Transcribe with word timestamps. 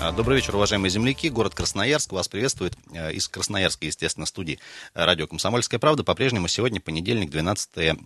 А, 0.00 0.12
добрый 0.12 0.36
вечер, 0.36 0.54
уважаемые 0.54 0.90
земляки. 0.90 1.28
Город 1.28 1.56
Красноярск 1.56 2.12
вас 2.12 2.28
приветствует. 2.28 2.74
Э, 2.92 3.12
из 3.12 3.26
Красноярска, 3.26 3.84
естественно, 3.84 4.26
студии 4.26 4.60
радио 4.94 5.26
«Комсомольская 5.26 5.80
правда». 5.80 6.04
По-прежнему 6.04 6.46
сегодня 6.46 6.80
понедельник, 6.80 7.30
12, 7.30 7.98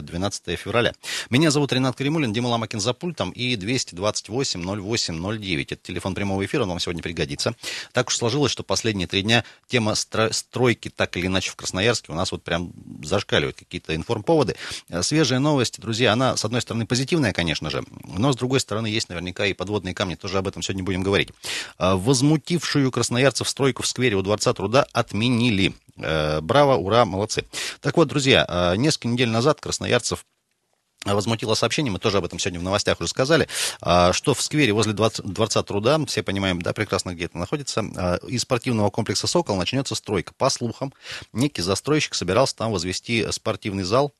12 0.00 0.42
э, 0.48 0.56
февраля. 0.56 0.92
Меня 1.30 1.52
зовут 1.52 1.72
Ренат 1.72 1.94
Каримулин, 1.94 2.32
Дима 2.32 2.48
Ламакин 2.48 2.80
за 2.80 2.92
пультом 2.94 3.30
и 3.30 3.54
228-08-09. 3.54 5.66
Это 5.70 5.76
телефон 5.76 6.16
прямого 6.16 6.44
эфира, 6.44 6.64
он 6.64 6.70
вам 6.70 6.80
сегодня 6.80 7.00
пригодится. 7.00 7.54
Так 7.92 8.08
уж 8.08 8.16
сложилось, 8.16 8.50
что 8.50 8.64
последние 8.64 9.06
три 9.06 9.22
дня 9.22 9.44
тема 9.68 9.94
стройки 9.94 10.88
так 10.88 11.16
или 11.16 11.28
иначе 11.28 11.52
в 11.52 11.56
Красноярске 11.56 12.10
у 12.10 12.16
нас 12.16 12.32
вот 12.32 12.42
прям 12.42 12.72
зашкаливает 13.04 13.54
какие-то 13.54 13.94
информповоды. 13.94 14.56
Э, 14.88 15.04
свежая 15.04 15.38
новость, 15.38 15.80
друзья, 15.80 16.12
она, 16.12 16.36
с 16.36 16.44
одной 16.44 16.60
стороны, 16.60 16.86
позитивная, 16.86 17.32
конечно 17.32 17.70
же, 17.70 17.84
но, 18.02 18.32
с 18.32 18.36
другой 18.36 18.58
стороны, 18.58 18.88
есть 18.88 19.10
наверняка 19.10 19.46
и 19.46 19.52
подводные 19.52 19.94
камни, 19.94 20.16
тоже 20.16 20.38
об 20.38 20.48
этом 20.48 20.62
сегодня 20.62 20.82
будем 20.82 21.04
говорить. 21.04 21.30
А, 21.78 21.96
возмутившую 21.96 22.90
красноярцев 22.90 23.48
стройку 23.48 23.82
в 23.82 23.86
сквере 23.86 24.16
у 24.16 24.22
Дворца 24.22 24.52
труда 24.52 24.86
отменили. 24.92 25.74
Э, 25.98 26.40
браво, 26.40 26.74
ура, 26.76 27.04
молодцы. 27.04 27.44
Так 27.80 27.96
вот, 27.96 28.08
друзья, 28.08 28.44
а, 28.48 28.74
несколько 28.74 29.08
недель 29.08 29.30
назад 29.30 29.60
красноярцев 29.60 30.24
возмутило 31.04 31.54
сообщение, 31.54 31.92
мы 31.92 32.00
тоже 32.00 32.18
об 32.18 32.24
этом 32.24 32.38
сегодня 32.38 32.58
в 32.58 32.64
новостях 32.64 33.00
уже 33.00 33.08
сказали, 33.08 33.46
а, 33.80 34.12
что 34.12 34.34
в 34.34 34.42
сквере 34.42 34.72
возле 34.72 34.92
Дворца 34.92 35.62
труда, 35.62 36.04
все 36.06 36.22
понимаем, 36.22 36.60
да, 36.60 36.72
прекрасно 36.72 37.14
где 37.14 37.26
это 37.26 37.38
находится, 37.38 37.80
из 38.26 38.42
спортивного 38.42 38.90
комплекса 38.90 39.26
«Сокол» 39.26 39.56
начнется 39.56 39.94
стройка. 39.94 40.32
По 40.36 40.50
слухам, 40.50 40.92
некий 41.32 41.62
застройщик 41.62 42.14
собирался 42.14 42.56
там 42.56 42.72
возвести 42.72 43.24
спортивный 43.30 43.84
зал, 43.84 44.12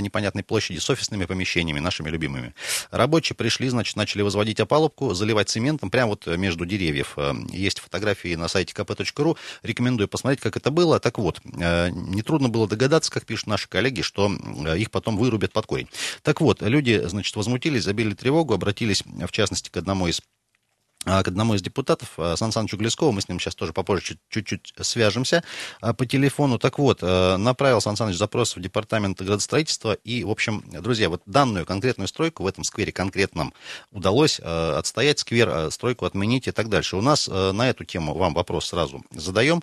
непонятной 0.00 0.42
площади 0.42 0.78
с 0.78 0.90
офисными 0.90 1.24
помещениями, 1.24 1.80
нашими 1.80 2.08
любимыми. 2.08 2.54
Рабочие 2.90 3.36
пришли, 3.36 3.68
значит, 3.68 3.96
начали 3.96 4.22
возводить 4.22 4.60
опалубку, 4.60 5.14
заливать 5.14 5.48
цементом 5.48 5.90
прямо 5.90 6.10
вот 6.10 6.26
между 6.26 6.66
деревьев. 6.66 7.14
Э, 7.16 7.34
есть 7.50 7.80
фотографии 7.80 8.34
на 8.34 8.48
сайте 8.48 8.74
kp.ru. 8.74 9.36
Рекомендую 9.62 10.08
посмотреть, 10.08 10.40
как 10.40 10.56
это 10.56 10.70
было. 10.70 11.00
Так 11.00 11.18
вот, 11.18 11.40
э, 11.44 11.90
нетрудно 11.90 12.48
было 12.48 12.68
догадаться, 12.68 13.10
как 13.10 13.26
пишут 13.26 13.46
наши 13.46 13.68
коллеги, 13.68 14.02
что 14.02 14.30
их 14.76 14.90
потом 14.90 15.16
вырубят 15.16 15.52
под 15.52 15.66
корень. 15.66 15.88
Так 16.22 16.40
вот, 16.40 16.62
люди, 16.62 17.02
значит, 17.04 17.34
возмутились, 17.36 17.84
забили 17.84 18.14
тревогу, 18.14 18.54
обратились, 18.54 19.02
в 19.04 19.30
частности, 19.32 19.70
к 19.70 19.76
одному 19.76 20.08
из 20.08 20.20
к 21.08 21.28
одному 21.28 21.54
из 21.54 21.62
депутатов, 21.62 22.10
а, 22.16 22.36
Сан 22.36 22.52
Санычу 22.52 22.76
Глескову, 22.76 23.12
мы 23.12 23.20
с 23.20 23.28
ним 23.28 23.40
сейчас 23.40 23.54
тоже 23.54 23.72
попозже 23.72 24.18
чуть-чуть 24.28 24.74
свяжемся 24.80 25.42
а, 25.80 25.94
по 25.94 26.06
телефону. 26.06 26.58
Так 26.58 26.78
вот, 26.78 27.02
направил 27.02 27.80
Сан 27.80 27.96
Саныч 27.96 28.16
запрос 28.16 28.56
в 28.56 28.60
департамент 28.60 29.20
градостроительства, 29.20 29.92
и, 29.92 30.24
в 30.24 30.30
общем, 30.30 30.62
друзья, 30.66 31.08
вот 31.08 31.22
данную 31.26 31.66
конкретную 31.66 32.08
стройку 32.08 32.42
в 32.42 32.46
этом 32.46 32.64
сквере 32.64 32.92
конкретном 32.92 33.52
удалось 33.90 34.40
отстоять, 34.40 35.18
сквер, 35.20 35.70
стройку 35.70 36.04
отменить 36.04 36.48
и 36.48 36.52
так 36.52 36.68
дальше. 36.68 36.96
У 36.96 37.00
нас 37.00 37.28
на 37.28 37.68
эту 37.68 37.84
тему 37.84 38.14
вам 38.14 38.34
вопрос 38.34 38.66
сразу 38.66 39.02
задаем. 39.10 39.62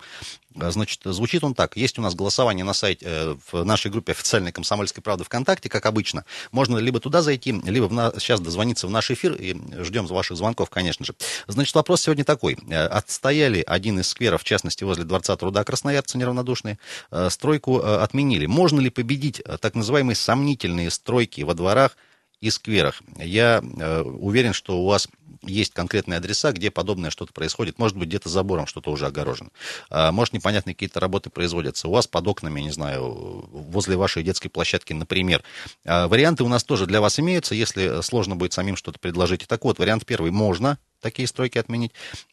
Э, 0.60 0.70
значит, 0.70 1.00
звучит 1.04 1.44
он 1.44 1.54
так. 1.54 1.76
Есть 1.76 1.98
у 1.98 2.02
нас 2.02 2.14
голосование 2.14 2.64
на 2.64 2.72
сайте, 2.72 3.06
э, 3.06 3.36
в 3.50 3.64
нашей 3.64 3.90
группе 3.90 4.12
официальной 4.12 4.52
«Комсомольской 4.52 5.02
правды» 5.02 5.24
ВКонтакте, 5.24 5.68
как 5.68 5.86
обычно. 5.86 6.24
Можно 6.52 6.78
либо 6.78 7.00
туда 7.00 7.22
зайти, 7.22 7.52
либо 7.52 7.84
в 7.84 7.92
на... 7.92 8.12
сейчас 8.18 8.40
дозвониться 8.40 8.86
в 8.86 8.90
наш 8.90 9.10
эфир, 9.10 9.34
и 9.34 9.56
ждем 9.82 10.06
ваших 10.06 10.36
звонков, 10.36 10.70
конечно 10.70 11.04
же. 11.04 11.14
Значит, 11.46 11.74
вопрос 11.74 12.02
сегодня 12.02 12.24
такой. 12.24 12.56
Э, 12.68 12.86
отстояли 12.86 13.62
один 13.66 14.00
из 14.00 14.08
скверов, 14.08 14.42
в 14.42 14.44
частности, 14.44 14.84
возле 14.84 15.04
Дворца 15.04 15.36
труда 15.36 15.64
красноярцы 15.64 16.18
неравнодушные, 16.18 16.78
стройку 17.28 17.78
отменили. 17.80 18.46
Можно 18.46 18.80
ли 18.80 18.90
победить 18.90 19.42
так 19.60 19.74
называемые 19.74 20.16
сомнительные 20.16 20.90
стройки 20.90 21.42
во 21.42 21.54
дворах 21.54 21.96
и 22.40 22.50
скверах? 22.50 23.02
Я 23.16 23.62
уверен, 24.04 24.52
что 24.52 24.78
у 24.78 24.86
вас 24.86 25.08
есть 25.42 25.72
конкретные 25.72 26.18
адреса, 26.18 26.52
где 26.52 26.70
подобное 26.70 27.10
что-то 27.10 27.32
происходит. 27.32 27.78
Может 27.78 27.96
быть, 27.96 28.08
где-то 28.08 28.28
забором 28.28 28.66
что-то 28.66 28.90
уже 28.90 29.06
огорожено. 29.06 29.50
А, 29.90 30.12
может, 30.12 30.34
непонятные 30.34 30.74
какие-то 30.74 31.00
работы 31.00 31.30
производятся. 31.30 31.88
У 31.88 31.92
вас 31.92 32.06
под 32.06 32.26
окнами, 32.26 32.60
не 32.60 32.70
знаю, 32.70 33.48
возле 33.50 33.96
вашей 33.96 34.22
детской 34.22 34.48
площадки, 34.48 34.92
например. 34.92 35.42
А, 35.84 36.08
варианты 36.08 36.44
у 36.44 36.48
нас 36.48 36.64
тоже 36.64 36.86
для 36.86 37.00
вас 37.00 37.18
имеются. 37.20 37.54
Если 37.54 38.02
сложно 38.02 38.36
будет 38.36 38.52
самим 38.52 38.76
что-то 38.76 38.98
предложить. 38.98 39.46
Так 39.46 39.64
вот, 39.64 39.78
вариант 39.78 40.06
первый. 40.06 40.30
Можно 40.30 40.78
такие 41.00 41.28
стройки 41.28 41.58
отменить. 41.58 41.92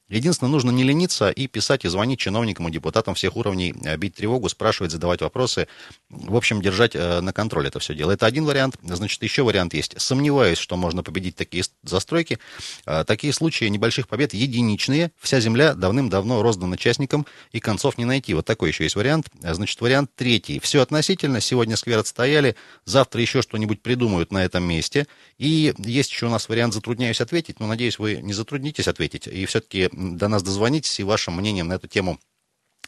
Единственное, 0.09 0.51
нужно 0.51 0.71
не 0.71 0.83
лениться 0.83 1.29
и 1.29 1.47
писать, 1.47 1.85
и 1.85 1.87
звонить 1.87 2.19
чиновникам 2.19 2.67
и 2.67 2.71
депутатам 2.71 3.15
всех 3.15 3.35
уровней, 3.35 3.73
э, 3.83 3.97
бить 3.97 4.15
тревогу, 4.15 4.49
спрашивать, 4.49 4.91
задавать 4.91 5.21
вопросы. 5.21 5.67
В 6.09 6.35
общем, 6.35 6.61
держать 6.61 6.95
э, 6.95 7.21
на 7.21 7.33
контроле 7.33 7.69
это 7.69 7.79
все 7.79 7.95
дело. 7.95 8.11
Это 8.11 8.25
один 8.25 8.45
вариант. 8.45 8.75
Значит, 8.83 9.23
еще 9.23 9.43
вариант 9.43 9.73
есть. 9.73 9.99
Сомневаюсь, 9.99 10.57
что 10.57 10.75
можно 10.77 11.03
победить 11.03 11.35
такие 11.35 11.63
застройки. 11.83 12.39
Э, 12.85 13.03
такие 13.05 13.33
случаи 13.33 13.65
небольших 13.65 14.07
побед 14.07 14.33
единичные. 14.33 15.11
Вся 15.19 15.39
земля 15.39 15.73
давным-давно 15.73 16.41
роздана 16.41 16.77
частникам, 16.77 17.25
и 17.51 17.59
концов 17.59 17.97
не 17.97 18.05
найти. 18.05 18.33
Вот 18.33 18.45
такой 18.45 18.69
еще 18.69 18.83
есть 18.83 18.95
вариант. 18.95 19.27
Значит, 19.41 19.79
вариант 19.81 20.11
третий. 20.15 20.59
Все 20.59 20.81
относительно. 20.81 21.39
Сегодня 21.41 21.77
сквер 21.77 21.99
отстояли, 21.99 22.55
завтра 22.85 23.21
еще 23.21 23.41
что-нибудь 23.41 23.81
придумают 23.81 24.31
на 24.31 24.43
этом 24.43 24.63
месте. 24.63 25.07
И 25.37 25.73
есть 25.77 26.11
еще 26.11 26.27
у 26.27 26.29
нас 26.29 26.49
вариант 26.49 26.73
«затрудняюсь 26.73 27.21
ответить», 27.21 27.59
но, 27.59 27.67
надеюсь, 27.67 27.99
вы 27.99 28.17
не 28.21 28.33
затруднитесь 28.33 28.87
ответить. 28.87 29.27
И 29.27 29.45
все-таки 29.45 29.89
до 29.91 30.27
нас 30.27 30.43
дозвонитесь 30.43 30.99
и 30.99 31.03
вашим 31.03 31.35
мнением 31.35 31.67
на 31.67 31.73
эту 31.73 31.87
тему 31.87 32.19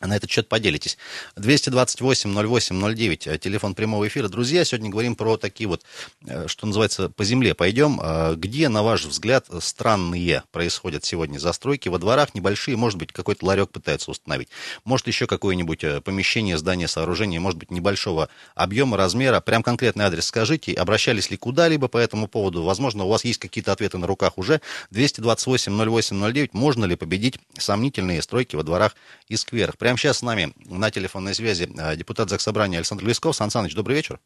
на 0.02 0.16
этот 0.16 0.30
счет 0.30 0.50
поделитесь. 0.50 0.98
228-08-09, 1.38 3.28
э, 3.28 3.38
телефон 3.38 3.76
прямого 3.76 4.08
эфира. 4.08 4.28
Друзья, 4.28 4.66
сегодня 4.66 4.90
говорим 4.90 5.16
про 5.16 5.38
такие 5.38 5.68
вот, 5.68 5.84
э, 6.28 6.48
что 6.48 6.68
называется, 6.68 7.10
по 7.10 7.24
земле 7.24 7.54
пойдем. 7.54 8.02
Э, 8.02 8.36
где, 8.36 8.68
на 8.68 8.84
ваш 8.84 9.06
взгляд, 9.06 9.48
странные 9.62 10.44
происходят 10.52 11.06
сегодня 11.06 11.40
застройки? 11.40 11.88
Во 11.88 11.98
дворах 11.98 12.34
небольшие, 12.34 12.76
может 12.76 13.00
быть, 13.00 13.14
какой-то 13.14 13.46
ларек 13.46 13.70
пытаются 13.70 14.12
установить. 14.12 14.50
Может, 14.84 15.08
еще 15.08 15.28
какое-нибудь 15.28 16.04
помещение, 16.04 16.58
здание, 16.58 16.90
сооружение, 16.90 17.40
может 17.40 17.58
быть, 17.58 17.72
небольшого 17.72 18.28
объема, 18.54 18.98
размера. 18.98 19.40
Прям 19.40 19.64
конкретный 19.64 20.06
адрес 20.06 20.26
скажите. 20.26 20.74
Обращались 20.74 21.30
ли 21.30 21.38
куда-либо 21.38 21.88
по 21.88 21.98
этому 21.98 22.28
поводу? 22.28 22.64
Возможно, 22.64 23.06
у 23.06 23.10
вас 23.10 23.24
есть 23.24 23.40
какие-то 23.40 23.72
ответы 23.72 23.98
на 23.98 24.08
руках 24.08 24.38
уже. 24.38 24.60
228-08-09. 24.92 26.50
Можно 26.52 26.86
ли 26.86 26.96
победить 26.98 27.40
сомнительные 27.58 28.22
стройки 28.22 28.58
во 28.58 28.64
дворах 28.64 28.96
и 29.30 29.38
скверах? 29.38 29.78
Прямо 29.86 30.00
сейчас 30.00 30.18
с 30.18 30.22
нами 30.24 30.52
на 30.66 30.90
телефонной 30.90 31.36
связи 31.36 31.70
э, 31.78 31.96
депутат 31.96 32.32
Заксобрания 32.32 32.80
Александр 32.80 33.06
Лесков. 33.06 33.36
Сан 33.36 33.52
Саныч, 33.52 33.76
добрый 33.76 33.96
вечер. 33.96 34.20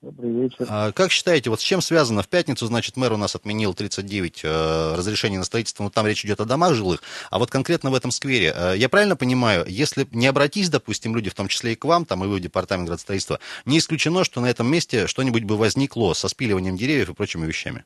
Добрый 0.00 0.32
вечер. 0.32 0.66
А, 0.68 0.90
как 0.90 1.12
считаете, 1.12 1.50
вот 1.50 1.60
с 1.60 1.62
чем 1.62 1.80
связано? 1.80 2.24
В 2.24 2.28
пятницу, 2.28 2.66
значит, 2.66 2.96
мэр 2.96 3.12
у 3.12 3.16
нас 3.16 3.36
отменил 3.36 3.74
39 3.74 4.40
э, 4.42 4.94
разрешений 4.96 5.38
на 5.38 5.44
строительство, 5.44 5.84
но 5.84 5.90
там 5.90 6.04
речь 6.04 6.24
идет 6.24 6.40
о 6.40 6.46
домах 6.46 6.74
жилых. 6.74 7.00
А 7.30 7.38
вот 7.38 7.52
конкретно 7.52 7.92
в 7.92 7.94
этом 7.94 8.10
сквере, 8.10 8.52
э, 8.52 8.74
я 8.76 8.88
правильно 8.88 9.14
понимаю, 9.14 9.64
если 9.68 10.04
не 10.10 10.26
обратись, 10.26 10.68
допустим, 10.68 11.14
люди, 11.14 11.30
в 11.30 11.34
том 11.34 11.46
числе 11.46 11.74
и 11.74 11.76
к 11.76 11.84
вам, 11.84 12.04
там, 12.04 12.24
и 12.24 12.26
в 12.26 12.40
департамент 12.40 12.88
градостроительства, 12.88 13.38
не 13.66 13.78
исключено, 13.78 14.24
что 14.24 14.40
на 14.40 14.50
этом 14.50 14.68
месте 14.68 15.06
что-нибудь 15.06 15.44
бы 15.44 15.56
возникло 15.56 16.12
со 16.14 16.26
спиливанием 16.26 16.76
деревьев 16.76 17.10
и 17.10 17.14
прочими 17.14 17.46
вещами? 17.46 17.84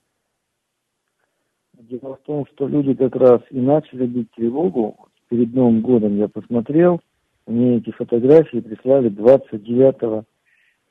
Дело 1.75 2.16
в 2.16 2.26
том, 2.26 2.47
что 2.55 2.66
люди 2.66 2.94
как 2.94 3.15
раз 3.16 3.43
и 3.50 3.60
начали 3.60 4.06
бить 4.06 4.31
тревогу 4.31 5.10
перед 5.28 5.54
Новым 5.54 5.81
годом 5.81 6.16
я 6.16 6.28
посмотрел, 6.28 7.00
мне 7.47 7.78
эти 7.78 7.91
фотографии 7.91 8.59
прислали 8.59 9.09
29 9.09 10.25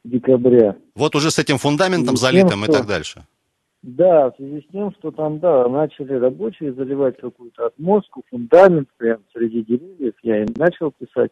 декабря. 0.04 0.76
Вот 0.96 1.16
уже 1.16 1.32
с 1.32 1.40
этим 1.40 1.58
фундаментом 1.58 2.16
залитым 2.16 2.62
тем, 2.62 2.66
и 2.66 2.68
так 2.68 2.88
дальше. 2.88 3.26
Да, 3.82 4.32
в 4.32 4.36
связи 4.38 4.62
с 4.62 4.72
тем, 4.72 4.92
что 4.94 5.12
там, 5.12 5.40
да, 5.40 5.68
начали 5.68 6.14
рабочие 6.14 6.74
заливать 6.74 7.18
какую-то 7.18 7.68
отмостку, 7.68 8.24
фундамент 8.30 8.90
прямо 8.98 9.22
среди 9.34 9.64
деревьев, 9.64 10.14
я 10.24 10.42
им 10.42 10.48
начал 10.58 10.92
писать 10.92 11.32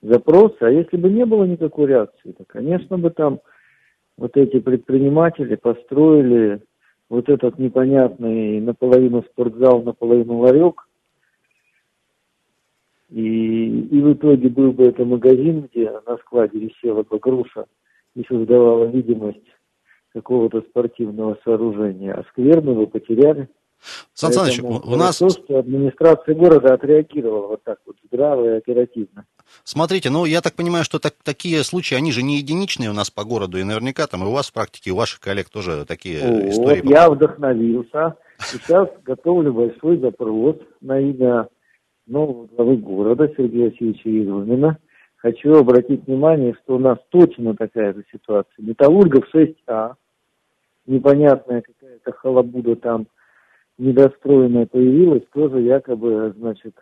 запросы, 0.00 0.56
а 0.60 0.70
если 0.70 0.96
бы 0.96 1.10
не 1.10 1.26
было 1.26 1.44
никакой 1.44 1.88
реакции, 1.88 2.32
то, 2.32 2.44
конечно 2.46 2.96
бы 2.96 3.10
там 3.10 3.40
вот 4.16 4.36
эти 4.36 4.60
предприниматели 4.60 5.56
построили 5.56 6.62
вот 7.08 7.28
этот 7.28 7.58
непонятный 7.58 8.60
наполовину 8.60 9.24
спортзал, 9.30 9.82
наполовину 9.82 10.38
ларек, 10.38 10.86
и, 13.10 13.80
и 13.90 14.00
в 14.00 14.12
итоге 14.12 14.48
был 14.48 14.72
бы 14.72 14.84
это 14.84 15.04
магазин, 15.04 15.68
где 15.70 15.90
на 16.06 16.16
складе 16.18 16.58
висела 16.58 17.02
бы 17.02 17.18
груша 17.18 17.66
и 18.14 18.24
создавала 18.28 18.84
видимость 18.84 19.46
какого-то 20.12 20.60
спортивного 20.62 21.38
сооружения, 21.44 22.14
а 22.14 22.24
сквер 22.30 22.60
мы 22.62 22.74
бы 22.74 22.86
потеряли. 22.86 23.48
Сан 24.12 24.32
Саныч, 24.32 24.60
у 24.60 24.96
нас... 24.96 25.18
То, 25.18 25.30
что 25.30 25.58
администрация 25.58 26.34
города 26.34 26.74
отреагировала 26.74 27.46
вот 27.48 27.64
так 27.64 27.78
вот 27.86 27.96
здраво 28.04 28.44
и 28.44 28.58
оперативно. 28.58 29.24
Смотрите, 29.64 30.10
ну, 30.10 30.26
я 30.26 30.42
так 30.42 30.54
понимаю, 30.54 30.84
что 30.84 30.98
так, 30.98 31.14
такие 31.22 31.64
случаи, 31.64 31.94
они 31.94 32.12
же 32.12 32.22
не 32.22 32.36
единичные 32.36 32.90
у 32.90 32.92
нас 32.92 33.10
по 33.10 33.24
городу, 33.24 33.58
и 33.58 33.64
наверняка 33.64 34.06
там 34.06 34.22
и 34.22 34.26
у 34.26 34.32
вас 34.32 34.50
в 34.50 34.52
практике, 34.52 34.90
и 34.90 34.92
у 34.92 34.96
ваших 34.96 35.20
коллег 35.20 35.48
тоже 35.48 35.86
такие 35.86 36.20
вот, 36.20 36.44
истории. 36.44 36.88
Я 36.88 37.08
вдохновился, 37.08 38.16
сейчас 38.38 38.88
готовлю 39.02 39.54
большой 39.54 39.98
запрос 39.98 40.56
на 40.82 41.00
имя 41.00 41.48
нового 42.10 42.46
главы 42.46 42.76
города 42.76 43.28
Сергея 43.36 43.70
Васильевича 43.70 44.10
Изумина 44.10 44.78
хочу 45.16 45.54
обратить 45.54 46.06
внимание, 46.06 46.54
что 46.62 46.76
у 46.76 46.78
нас 46.78 46.98
точно 47.10 47.54
такая 47.54 47.94
же 47.94 48.04
ситуация. 48.12 48.54
Металлургов 48.58 49.24
6А, 49.34 49.94
непонятная 50.86 51.62
какая-то 51.62 52.12
халабуда 52.12 52.76
там 52.76 53.06
недостроенная 53.78 54.66
появилась, 54.66 55.22
тоже 55.32 55.60
якобы, 55.60 56.34
значит, 56.36 56.74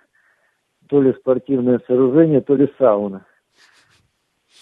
то 0.89 1.01
ли 1.01 1.13
спортивное 1.13 1.81
сооружение, 1.87 2.41
то 2.41 2.57
ли 2.57 2.69
сауна. 2.79 3.25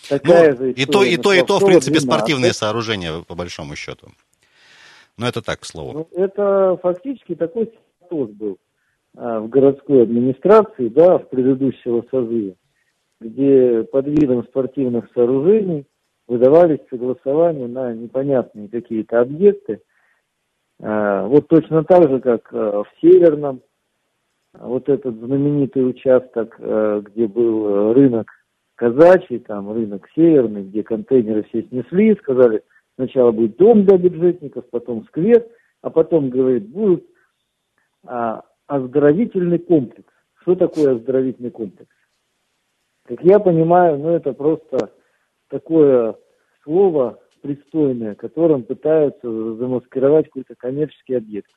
Такая 0.09 0.53
ну, 0.53 0.59
же 0.59 0.73
и 0.73 0.85
то, 0.85 1.03
и 1.03 1.17
то, 1.17 1.33
и 1.33 1.43
то, 1.43 1.59
в 1.59 1.65
принципе, 1.65 1.99
12. 1.99 2.03
спортивные 2.03 2.53
сооружения, 2.53 3.23
по 3.23 3.35
большому 3.35 3.75
счету. 3.75 4.09
Но 5.17 5.27
это 5.27 5.41
так, 5.43 5.61
к 5.61 5.65
слову. 5.65 6.09
Ну, 6.12 6.23
это 6.23 6.79
фактически 6.83 7.35
такой 7.35 7.73
статус 7.99 8.31
был 8.31 8.59
в 9.17 9.49
городской 9.49 10.03
администрации, 10.03 10.89
да, 10.89 11.19
в 11.19 11.29
предыдущего 11.31 12.05
созыва, 12.11 12.55
где 13.21 13.83
под 13.85 14.07
видом 14.07 14.45
спортивных 14.45 15.09
сооружений 15.15 15.87
выдавались 16.29 16.81
согласования 16.91 17.67
на 17.67 17.95
непонятные 17.95 18.69
какие-то 18.69 19.21
объекты. 19.21 19.81
А, 20.83 21.27
вот 21.27 21.49
точно 21.49 21.83
так 21.85 22.11
же, 22.11 22.21
как 22.21 22.53
а, 22.53 22.83
в 22.85 22.89
Северном, 23.01 23.63
вот 24.53 24.89
этот 24.89 25.15
знаменитый 25.17 25.87
участок, 25.87 26.59
где 26.59 27.27
был 27.27 27.93
рынок 27.93 28.27
казачий, 28.77 29.39
там 29.41 29.73
рынок 29.73 30.09
северный, 30.15 30.62
где 30.62 30.83
контейнеры 30.83 31.43
все 31.45 31.62
снесли, 31.65 32.15
сказали, 32.17 32.62
сначала 32.95 33.33
будет 33.33 33.57
дом 33.57 33.85
для 33.85 33.99
бюджетников, 33.99 34.65
потом 34.71 35.05
сквер, 35.09 35.47
а 35.83 35.91
потом, 35.91 36.31
говорит, 36.31 36.69
будет 36.69 37.05
а, 38.07 38.45
оздоровительный 38.67 39.59
комплекс. 39.59 40.13
Что 40.43 40.55
такое 40.55 40.95
оздоровительный 40.97 41.51
комплекс? 41.51 41.91
Как 43.05 43.23
я 43.23 43.39
понимаю, 43.39 43.99
ну 43.99 44.11
это 44.11 44.33
просто 44.33 44.93
такое 45.49 46.17
слово 46.65 47.21
пристойное, 47.41 48.15
которым 48.15 48.65
пытаются 48.65 49.29
замаскировать 49.55 50.27
какой-то 50.27 50.55
коммерческий 50.57 51.15
объект. 51.15 51.51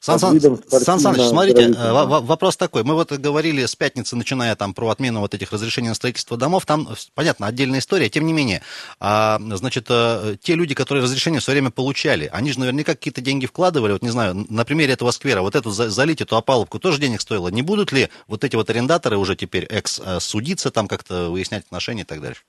Сан, 0.00 0.18
Сан, 0.18 0.40
Сан 0.68 1.00
Саныч, 1.00 1.22
смотрите, 1.22 1.72
э, 1.72 1.92
вопрос 1.92 2.56
такой. 2.56 2.84
Мы 2.84 2.94
вот 2.94 3.12
говорили 3.12 3.64
с 3.64 3.74
пятницы, 3.74 4.16
начиная 4.16 4.54
там 4.56 4.74
про 4.74 4.88
отмену 4.88 5.20
вот 5.20 5.34
этих 5.34 5.52
разрешений 5.52 5.88
на 5.88 5.94
строительство 5.94 6.36
домов. 6.36 6.66
Там, 6.66 6.88
понятно, 7.14 7.46
отдельная 7.46 7.80
история. 7.80 8.08
Тем 8.08 8.26
не 8.26 8.32
менее, 8.32 8.62
а, 9.00 9.38
значит, 9.40 9.86
э, 9.90 10.36
те 10.40 10.54
люди, 10.54 10.74
которые 10.74 11.02
разрешение 11.02 11.40
все 11.40 11.52
время 11.52 11.70
получали, 11.70 12.28
они 12.32 12.52
же 12.52 12.60
наверняка 12.60 12.94
какие-то 12.94 13.20
деньги 13.20 13.46
вкладывали. 13.46 13.92
Вот 13.92 14.02
не 14.02 14.10
знаю, 14.10 14.46
на 14.48 14.64
примере 14.64 14.92
этого 14.92 15.10
сквера, 15.10 15.42
вот 15.42 15.54
эту 15.54 15.70
залить 15.70 16.20
эту 16.20 16.36
опалубку 16.36 16.78
тоже 16.78 17.00
денег 17.00 17.20
стоило. 17.20 17.48
Не 17.48 17.62
будут 17.62 17.92
ли 17.92 18.08
вот 18.28 18.44
эти 18.44 18.56
вот 18.56 18.70
арендаторы 18.70 19.16
уже 19.16 19.36
теперь 19.36 19.64
экс-судиться, 19.64 20.70
там 20.70 20.88
как-то 20.88 21.30
выяснять 21.30 21.64
отношения 21.64 22.02
и 22.02 22.06
так 22.06 22.20
дальше? 22.20 22.42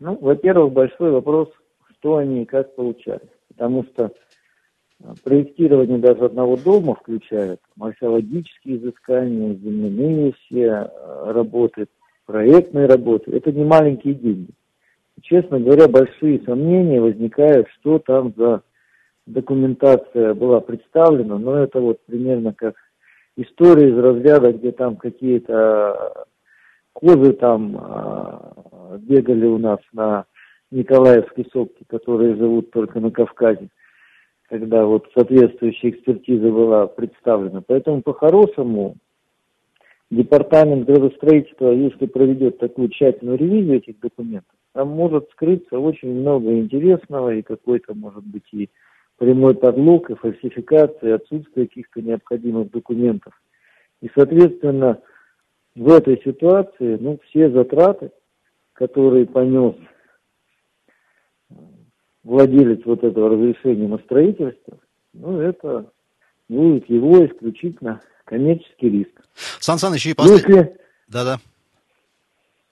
Ну, 0.00 0.16
во-первых, 0.20 0.72
большой 0.72 1.10
вопрос, 1.10 1.48
что 1.98 2.16
они 2.16 2.42
и 2.42 2.46
как 2.46 2.74
получали. 2.74 3.20
Потому 3.48 3.84
что 3.92 4.10
Проектирование 5.24 5.98
даже 5.98 6.26
одного 6.26 6.56
дома 6.56 6.94
включает 6.94 7.60
археологические 7.80 8.76
изыскания, 8.76 9.54
земляные 9.54 10.32
все 10.32 10.64
э, 10.64 11.32
работы, 11.32 11.86
проектные 12.26 12.86
работы. 12.86 13.30
Это 13.34 13.50
не 13.50 13.64
маленькие 13.64 14.12
деньги. 14.12 14.50
Честно 15.22 15.58
говоря, 15.58 15.88
большие 15.88 16.42
сомнения 16.44 17.00
возникают, 17.00 17.68
что 17.80 17.98
там 17.98 18.34
за 18.36 18.62
документация 19.26 20.34
была 20.34 20.60
представлена, 20.60 21.38
но 21.38 21.56
это 21.56 21.80
вот 21.80 22.04
примерно 22.04 22.52
как 22.52 22.74
история 23.36 23.88
из 23.88 23.98
разряда, 23.98 24.52
где 24.52 24.70
там 24.70 24.96
какие-то 24.96 26.26
козы 26.92 27.32
там 27.32 27.74
э, 27.74 28.98
бегали 28.98 29.46
у 29.46 29.56
нас 29.56 29.78
на 29.94 30.26
Николаевской 30.70 31.48
сопке, 31.50 31.86
которые 31.88 32.36
живут 32.36 32.70
только 32.70 33.00
на 33.00 33.10
Кавказе 33.10 33.70
когда 34.50 34.84
вот 34.84 35.08
соответствующая 35.14 35.90
экспертиза 35.90 36.50
была 36.50 36.88
представлена. 36.88 37.62
Поэтому 37.64 38.02
по-хорошему 38.02 38.96
департамент 40.10 40.86
градостроительства, 40.86 41.70
если 41.70 42.06
проведет 42.06 42.58
такую 42.58 42.88
тщательную 42.88 43.38
ревизию 43.38 43.76
этих 43.76 44.00
документов, 44.00 44.52
там 44.72 44.88
может 44.88 45.30
скрыться 45.30 45.78
очень 45.78 46.12
много 46.12 46.52
интересного 46.58 47.32
и 47.32 47.42
какой-то, 47.42 47.94
может 47.94 48.24
быть, 48.24 48.46
и 48.50 48.68
прямой 49.18 49.54
подлог, 49.54 50.10
и 50.10 50.14
фальсификация, 50.16 51.10
и 51.10 51.12
отсутствие 51.12 51.68
каких-то 51.68 52.02
необходимых 52.02 52.72
документов. 52.72 53.40
И, 54.02 54.10
соответственно, 54.16 54.98
в 55.76 55.92
этой 55.92 56.20
ситуации, 56.24 56.96
ну, 57.00 57.20
все 57.28 57.50
затраты, 57.50 58.10
которые 58.72 59.26
понес 59.26 59.76
владелец 62.24 62.80
вот 62.84 63.02
этого 63.04 63.30
разрешения 63.30 63.88
на 63.88 63.98
строительство, 63.98 64.78
ну, 65.12 65.40
это 65.40 65.90
будет 66.48 66.88
его 66.88 67.24
исключительно 67.26 68.00
коммерческий 68.24 68.90
риск. 68.90 69.20
Сан 69.34 69.78
Саныч, 69.78 70.06
и 70.06 70.14
после... 70.14 70.34
Если, 70.34 70.76
Да-да. 71.08 71.38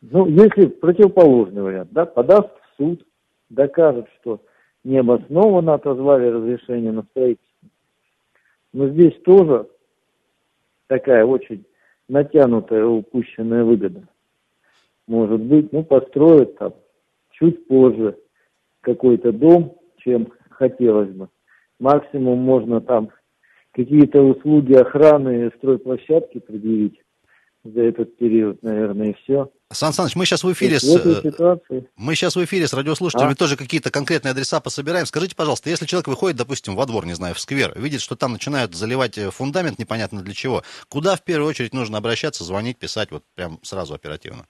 Ну, 0.00 0.26
если 0.26 0.66
противоположный 0.66 1.62
вариант, 1.62 1.90
да, 1.92 2.06
подаст 2.06 2.48
в 2.48 2.76
суд, 2.76 3.04
докажет, 3.50 4.06
что 4.20 4.40
необоснованно 4.84 5.74
отозвали 5.74 6.26
разрешение 6.26 6.92
на 6.92 7.02
строительство. 7.02 7.68
Но 8.72 8.88
здесь 8.88 9.14
тоже 9.24 9.68
такая 10.86 11.24
очень 11.24 11.64
натянутая 12.08 12.84
упущенная 12.86 13.64
выгода. 13.64 14.06
Может 15.06 15.40
быть, 15.40 15.72
ну, 15.72 15.82
построят 15.82 16.56
там 16.58 16.74
чуть 17.30 17.66
позже, 17.66 18.18
какой-то 18.80 19.32
дом, 19.32 19.76
чем 19.98 20.32
хотелось 20.50 21.10
бы. 21.10 21.28
Максимум 21.78 22.38
можно 22.38 22.80
там 22.80 23.10
какие-то 23.72 24.20
услуги 24.22 24.74
охраны 24.74 25.50
стройплощадки 25.58 26.38
предъявить 26.38 27.00
за 27.64 27.82
этот 27.82 28.16
период, 28.16 28.62
наверное, 28.62 29.10
и 29.10 29.14
все. 29.14 29.50
Сан 29.70 29.92
Саныч, 29.92 30.16
мы 30.16 30.24
сейчас 30.24 30.44
в 30.44 30.52
эфире 30.52 30.80
с... 30.80 30.82
Ситуации... 30.82 31.88
Мы 31.96 32.14
сейчас 32.14 32.36
в 32.36 32.44
эфире 32.44 32.66
с 32.66 32.72
радиослушателями 32.72 33.32
а? 33.32 33.36
тоже 33.36 33.56
какие-то 33.56 33.90
конкретные 33.90 34.32
адреса 34.32 34.60
пособираем. 34.60 35.04
Скажите, 35.04 35.36
пожалуйста, 35.36 35.68
если 35.68 35.84
человек 35.84 36.08
выходит, 36.08 36.38
допустим, 36.38 36.74
во 36.74 36.86
двор, 36.86 37.04
не 37.04 37.14
знаю, 37.14 37.34
в 37.34 37.40
сквер, 37.40 37.78
видит, 37.78 38.00
что 38.00 38.16
там 38.16 38.32
начинают 38.32 38.74
заливать 38.74 39.18
э, 39.18 39.30
фундамент 39.30 39.78
непонятно 39.78 40.22
для 40.22 40.32
чего, 40.32 40.62
куда 40.88 41.16
в 41.16 41.22
первую 41.22 41.50
очередь 41.50 41.74
нужно 41.74 41.98
обращаться, 41.98 42.44
звонить, 42.44 42.78
писать, 42.78 43.10
вот 43.10 43.24
прям 43.34 43.58
сразу 43.62 43.94
оперативно? 43.94 44.46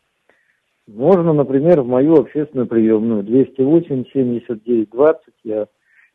Можно, 0.89 1.35
например, 1.35 1.83
в 1.83 1.87
мою 1.87 2.15
общественную 2.15 2.67
приемную 2.67 3.23
208 3.23 4.07
79 4.11 4.89
20. 4.89 5.21
Я 5.45 5.67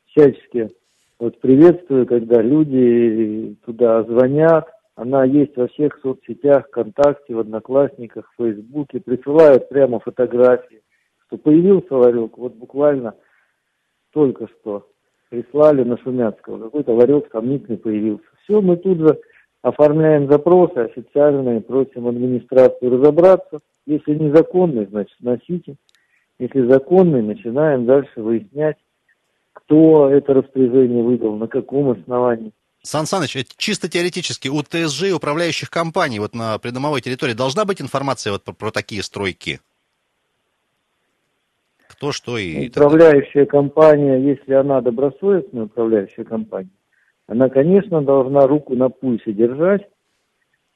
всячески 0.08 0.72
вот 1.20 1.39
приветствую, 1.39 2.08
когда 2.08 2.42
люди 2.42 3.56
туда 3.65 4.03
звонят. 4.03 4.68
Она 4.96 5.25
есть 5.25 5.56
во 5.58 5.68
всех 5.68 6.00
соцсетях, 6.01 6.68
ВКонтакте, 6.68 7.36
в 7.36 7.39
Одноклассниках, 7.39 8.32
в 8.32 8.44
Фейсбуке. 8.44 9.00
Присылают 9.00 9.70
прямо 9.70 10.00
фотографии, 10.00 10.82
что 11.27 11.38
появился 11.38 11.96
ларек. 11.96 12.36
Вот 12.39 12.56
буквально 12.56 13.13
только 14.12 14.48
что 14.48 14.88
прислали 15.30 15.84
на 15.84 16.00
Шумяцкого. 16.00 16.63
Какой-то 16.63 16.94
ларек 16.96 17.30
сомнительный 17.32 17.77
появился. 17.77 18.25
Все, 18.44 18.60
мы 18.60 18.77
тут 18.77 18.98
же 18.98 19.20
оформляем 19.62 20.27
запросы 20.32 20.77
официальные, 20.77 21.62
просим 21.62 22.08
администрацию 22.08 22.92
разобраться. 22.92 23.60
Если 23.86 24.16
незаконный, 24.16 24.86
значит, 24.86 25.16
носите. 25.20 25.75
Если 26.40 26.68
законный, 26.68 27.22
начинаем 27.22 27.86
дальше 27.86 28.22
выяснять, 28.22 28.78
кто 29.52 30.10
это 30.10 30.34
распоряжение 30.34 31.04
выдал, 31.04 31.36
на 31.36 31.48
каком 31.48 31.92
основании. 31.92 32.52
Сан 32.82 33.06
Саныч, 33.06 33.38
чисто 33.58 33.90
теоретически 33.90 34.50
у 34.50 34.62
ТСЖ 34.62 35.04
и 35.04 35.13
управляющих 35.13 35.70
компаний 35.70 36.20
вот 36.20 36.36
на 36.36 36.58
придомовой 36.58 37.00
территории 37.00 37.34
должна 37.34 37.63
быть 37.63 37.82
информация 37.82 38.34
вот 38.34 38.44
про, 38.44 38.54
про 38.54 38.72
такие 38.72 39.04
стройки? 39.04 39.62
Кто, 41.88 42.12
что 42.12 42.38
и... 42.38 42.68
Управляющая 42.70 43.46
компания, 43.46 44.18
если 44.18 44.54
она 44.54 44.82
добросовестная 44.82 45.66
управляющая 45.66 46.25
компания, 46.25 46.72
она, 47.28 47.48
конечно, 47.48 48.02
должна 48.02 48.48
руку 48.48 48.75
на 48.75 48.90
пульсе 48.90 49.32
держать 49.32 49.88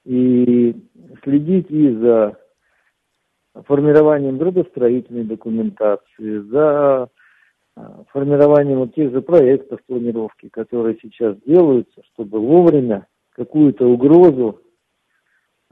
и 0.06 0.76
следить 1.24 1.70
и 1.70 1.92
за 1.92 2.38
формированием 3.64 4.38
градостроительной 4.38 5.24
документации, 5.24 6.40
за 6.40 7.10
а, 7.76 8.04
формированием 8.10 8.80
вот 8.80 8.96
тех 8.96 9.12
же 9.12 9.22
проектов 9.22 9.80
планировки, 9.88 10.50
которые 10.50 10.98
сейчас 11.02 11.38
делаются, 11.46 12.02
чтобы 12.14 12.40
вовремя 12.40 13.08
какую-то 13.32 13.86
угрозу 13.86 14.62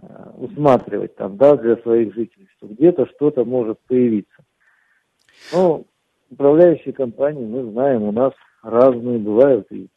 а, 0.01 0.33
усматривать 0.37 1.15
там, 1.15 1.37
да, 1.37 1.55
для 1.55 1.77
своих 1.77 2.13
жителей, 2.13 2.47
что 2.57 2.67
где-то 2.67 3.07
что-то 3.07 3.43
может 3.45 3.79
появиться. 3.87 4.43
Ну, 5.53 5.85
управляющие 6.29 6.93
компании, 6.93 7.45
мы 7.45 7.71
знаем, 7.71 8.03
у 8.03 8.11
нас 8.11 8.33
разные 8.61 9.19
бывают, 9.19 9.71
и 9.71 9.87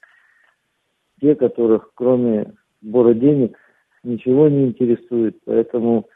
те, 1.21 1.35
которых 1.35 1.91
кроме 1.95 2.55
сбора 2.81 3.15
денег 3.15 3.57
ничего 4.03 4.49
не 4.49 4.67
интересует. 4.67 5.39
Поэтому 5.45 6.09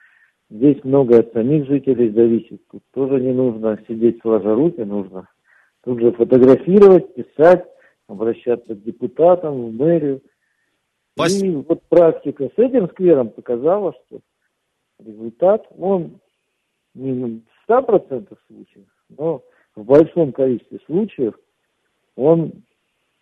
Здесь 0.52 0.84
много 0.84 1.20
от 1.20 1.32
самих 1.32 1.66
жителей 1.66 2.10
зависит. 2.10 2.60
Тут 2.70 2.82
тоже 2.92 3.18
не 3.22 3.32
нужно 3.32 3.82
сидеть 3.88 4.20
сложа 4.20 4.54
руки, 4.54 4.82
нужно 4.82 5.26
тут 5.82 5.98
же 5.98 6.12
фотографировать, 6.12 7.14
писать, 7.14 7.64
обращаться 8.06 8.74
к 8.74 8.82
депутатам, 8.82 9.70
в 9.70 9.72
мэрию. 9.72 10.20
Спасибо. 11.14 11.46
И 11.46 11.64
вот 11.66 11.82
практика 11.88 12.50
с 12.54 12.58
этим 12.58 12.90
сквером 12.90 13.30
показала, 13.30 13.94
что 13.94 14.20
результат, 15.02 15.66
он 15.78 16.20
не 16.92 17.12
в 17.56 17.70
100% 17.70 18.36
случаев, 18.46 18.88
но 19.08 19.42
в 19.74 19.84
большом 19.84 20.32
количестве 20.32 20.80
случаев 20.84 21.34
он 22.14 22.52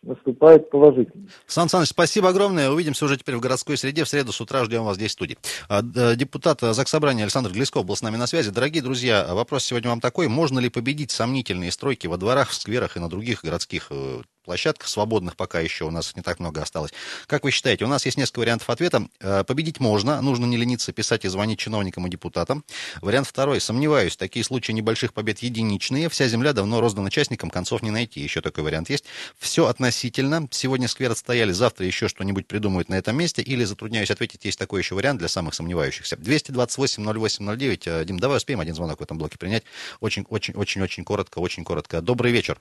наступает 0.02 0.70
положительно. 0.70 1.28
Сан 1.46 1.68
Саныч, 1.68 1.88
спасибо 1.88 2.28
огромное. 2.28 2.70
Увидимся 2.70 3.04
уже 3.04 3.16
теперь 3.16 3.36
в 3.36 3.40
городской 3.40 3.76
среде. 3.76 4.04
В 4.04 4.08
среду 4.08 4.32
с 4.32 4.40
утра 4.40 4.64
ждем 4.64 4.84
вас 4.84 4.96
здесь 4.96 5.10
в 5.10 5.14
студии. 5.14 5.36
А, 5.68 5.82
депутат 5.82 6.60
Заксобрания 6.60 7.24
Александр 7.24 7.52
Глесков 7.52 7.84
был 7.84 7.96
с 7.96 8.02
нами 8.02 8.16
на 8.16 8.26
связи. 8.26 8.50
Дорогие 8.50 8.82
друзья, 8.82 9.34
вопрос 9.34 9.64
сегодня 9.64 9.90
вам 9.90 10.00
такой. 10.00 10.28
Можно 10.28 10.58
ли 10.58 10.68
победить 10.68 11.10
сомнительные 11.10 11.70
стройки 11.70 12.06
во 12.06 12.16
дворах, 12.16 12.50
в 12.50 12.54
скверах 12.54 12.96
и 12.96 13.00
на 13.00 13.08
других 13.08 13.42
городских 13.42 13.88
э, 13.90 14.22
площадках, 14.42 14.88
свободных 14.88 15.36
пока 15.36 15.60
еще 15.60 15.84
у 15.84 15.90
нас 15.90 16.14
не 16.16 16.22
так 16.22 16.38
много 16.40 16.62
осталось. 16.62 16.92
Как 17.26 17.44
вы 17.44 17.50
считаете, 17.50 17.84
у 17.84 17.88
нас 17.88 18.04
есть 18.06 18.16
несколько 18.16 18.40
вариантов 18.40 18.70
ответа. 18.70 19.06
Э, 19.20 19.44
победить 19.44 19.80
можно, 19.80 20.20
нужно 20.20 20.46
не 20.46 20.56
лениться 20.56 20.92
писать 20.92 21.24
и 21.24 21.28
звонить 21.28 21.58
чиновникам 21.58 22.06
и 22.06 22.10
депутатам. 22.10 22.64
Вариант 23.00 23.26
второй, 23.26 23.60
сомневаюсь, 23.60 24.16
такие 24.16 24.44
случаи 24.44 24.72
небольших 24.72 25.12
побед 25.12 25.40
единичные, 25.40 26.08
вся 26.08 26.28
земля 26.28 26.52
давно 26.52 26.80
роздана 26.80 27.10
частникам, 27.10 27.50
концов 27.50 27.82
не 27.82 27.90
найти. 27.90 28.20
Еще 28.20 28.40
такой 28.40 28.64
вариант 28.64 28.90
есть. 28.90 29.04
Все 29.38 29.66
относительно. 29.66 30.48
Сегодня 30.50 30.88
сквер 30.88 31.10
отстояли, 31.10 31.52
завтра 31.52 31.86
еще 31.86 32.08
что-нибудь 32.08 32.46
придумают 32.46 32.88
на 32.88 32.94
этом 32.94 33.16
месте, 33.16 33.42
или, 33.42 33.64
затрудняюсь 33.64 34.10
ответить, 34.10 34.44
есть 34.44 34.58
такой 34.58 34.80
еще 34.80 34.94
вариант 34.94 35.18
для 35.18 35.28
самых 35.28 35.54
сомневающихся. 35.54 36.16
228-08-09. 36.16 37.82
Э, 37.86 38.04
Дим, 38.04 38.18
давай 38.18 38.38
успеем 38.38 38.60
один 38.60 38.74
звонок 38.74 39.00
в 39.00 39.02
этом 39.02 39.18
блоке 39.18 39.38
принять. 39.38 39.64
Очень-очень-очень-очень 40.00 41.04
коротко, 41.04 41.38
очень 41.38 41.64
коротко. 41.64 42.00
Добрый 42.00 42.32
вечер. 42.32 42.60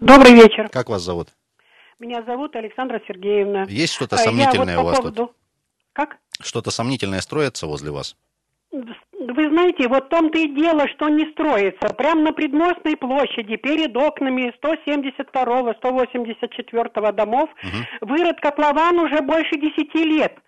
Добрый 0.00 0.32
вечер. 0.32 0.68
Как 0.70 0.88
вас 0.88 1.02
зовут? 1.02 1.28
Меня 1.98 2.22
зовут 2.22 2.54
Александра 2.54 3.00
Сергеевна. 3.08 3.64
Есть 3.68 3.94
что-то 3.94 4.14
а, 4.16 4.18
сомнительное 4.18 4.76
вот 4.76 4.82
у 4.82 4.86
вас 4.86 4.96
поводу... 4.98 5.26
тут? 5.26 5.36
Как? 5.92 6.18
Что-то 6.40 6.70
сомнительное 6.70 7.20
строится 7.20 7.66
возле 7.66 7.90
вас? 7.90 8.16
Вы 8.70 9.50
знаете, 9.50 9.88
вот 9.88 10.06
в 10.06 10.08
том-то 10.08 10.38
и 10.38 10.54
дело, 10.54 10.86
что 10.88 11.08
не 11.08 11.30
строится. 11.32 11.88
Прямо 11.94 12.22
на 12.22 12.32
предмостной 12.32 12.96
площади, 12.96 13.56
перед 13.56 13.96
окнами 13.96 14.52
172-го, 14.62 15.72
184-го 15.72 17.12
домов, 17.12 17.50
угу. 17.62 18.12
вырод 18.12 18.40
котлован 18.40 19.00
уже 19.00 19.20
больше 19.22 19.56
10 19.56 19.94
лет. 19.94 20.38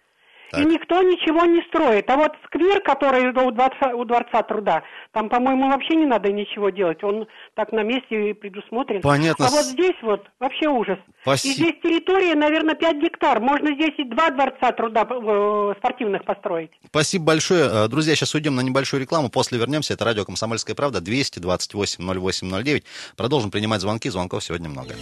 Так. 0.51 0.61
И 0.61 0.65
никто 0.65 1.01
ничего 1.03 1.45
не 1.45 1.63
строит. 1.69 2.11
А 2.11 2.17
вот 2.17 2.33
сквер, 2.47 2.81
который 2.81 3.29
у 3.29 3.51
дворца, 3.53 3.95
у 3.95 4.05
дворца 4.05 4.43
труда, 4.43 4.83
там, 5.13 5.29
по-моему, 5.29 5.71
вообще 5.71 5.95
не 5.95 6.07
надо 6.07 6.33
ничего 6.33 6.71
делать. 6.71 7.03
Он 7.05 7.29
так 7.55 7.71
на 7.71 7.85
месте 7.85 8.35
предусмотрен. 8.35 9.01
Понятно. 9.01 9.47
А 9.47 9.51
вот 9.51 9.65
здесь 9.65 9.95
вот 10.03 10.27
вообще 10.41 10.69
ужас. 10.69 10.99
Спасибо. 11.23 11.53
И 11.53 11.57
здесь 11.57 11.75
территория, 11.83 12.35
наверное, 12.35 12.75
5 12.75 12.97
гектар. 12.97 13.41
Можно 13.41 13.75
здесь 13.75 13.95
и 13.99 14.05
два 14.05 14.31
дворца 14.31 14.73
труда 14.73 15.07
э, 15.09 15.75
спортивных 15.79 16.25
построить. 16.25 16.73
Спасибо 16.87 17.27
большое. 17.27 17.69
Э, 17.71 17.89
друзья, 17.89 18.17
сейчас 18.17 18.35
уйдем 18.35 18.57
на 18.57 18.63
небольшую 18.63 19.01
рекламу. 19.01 19.31
После 19.31 19.57
вернемся. 19.57 19.95
Это 19.95 20.05
радио 20.05 20.25
«Комсомольская 20.25 20.75
правда» 20.75 21.01
228 21.01 22.05
08 22.05 22.81
Продолжим 23.17 23.53
принимать 23.53 23.81
звонки. 23.81 24.11
Звонков 24.11 24.43
сегодня 24.43 24.69
много. 24.69 24.95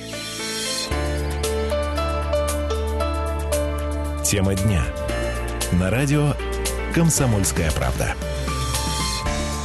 Тема 4.25 4.55
дня 4.55 4.83
на 5.73 5.91
радио 5.91 6.35
«Комсомольская 6.95 7.71
правда». 7.73 8.15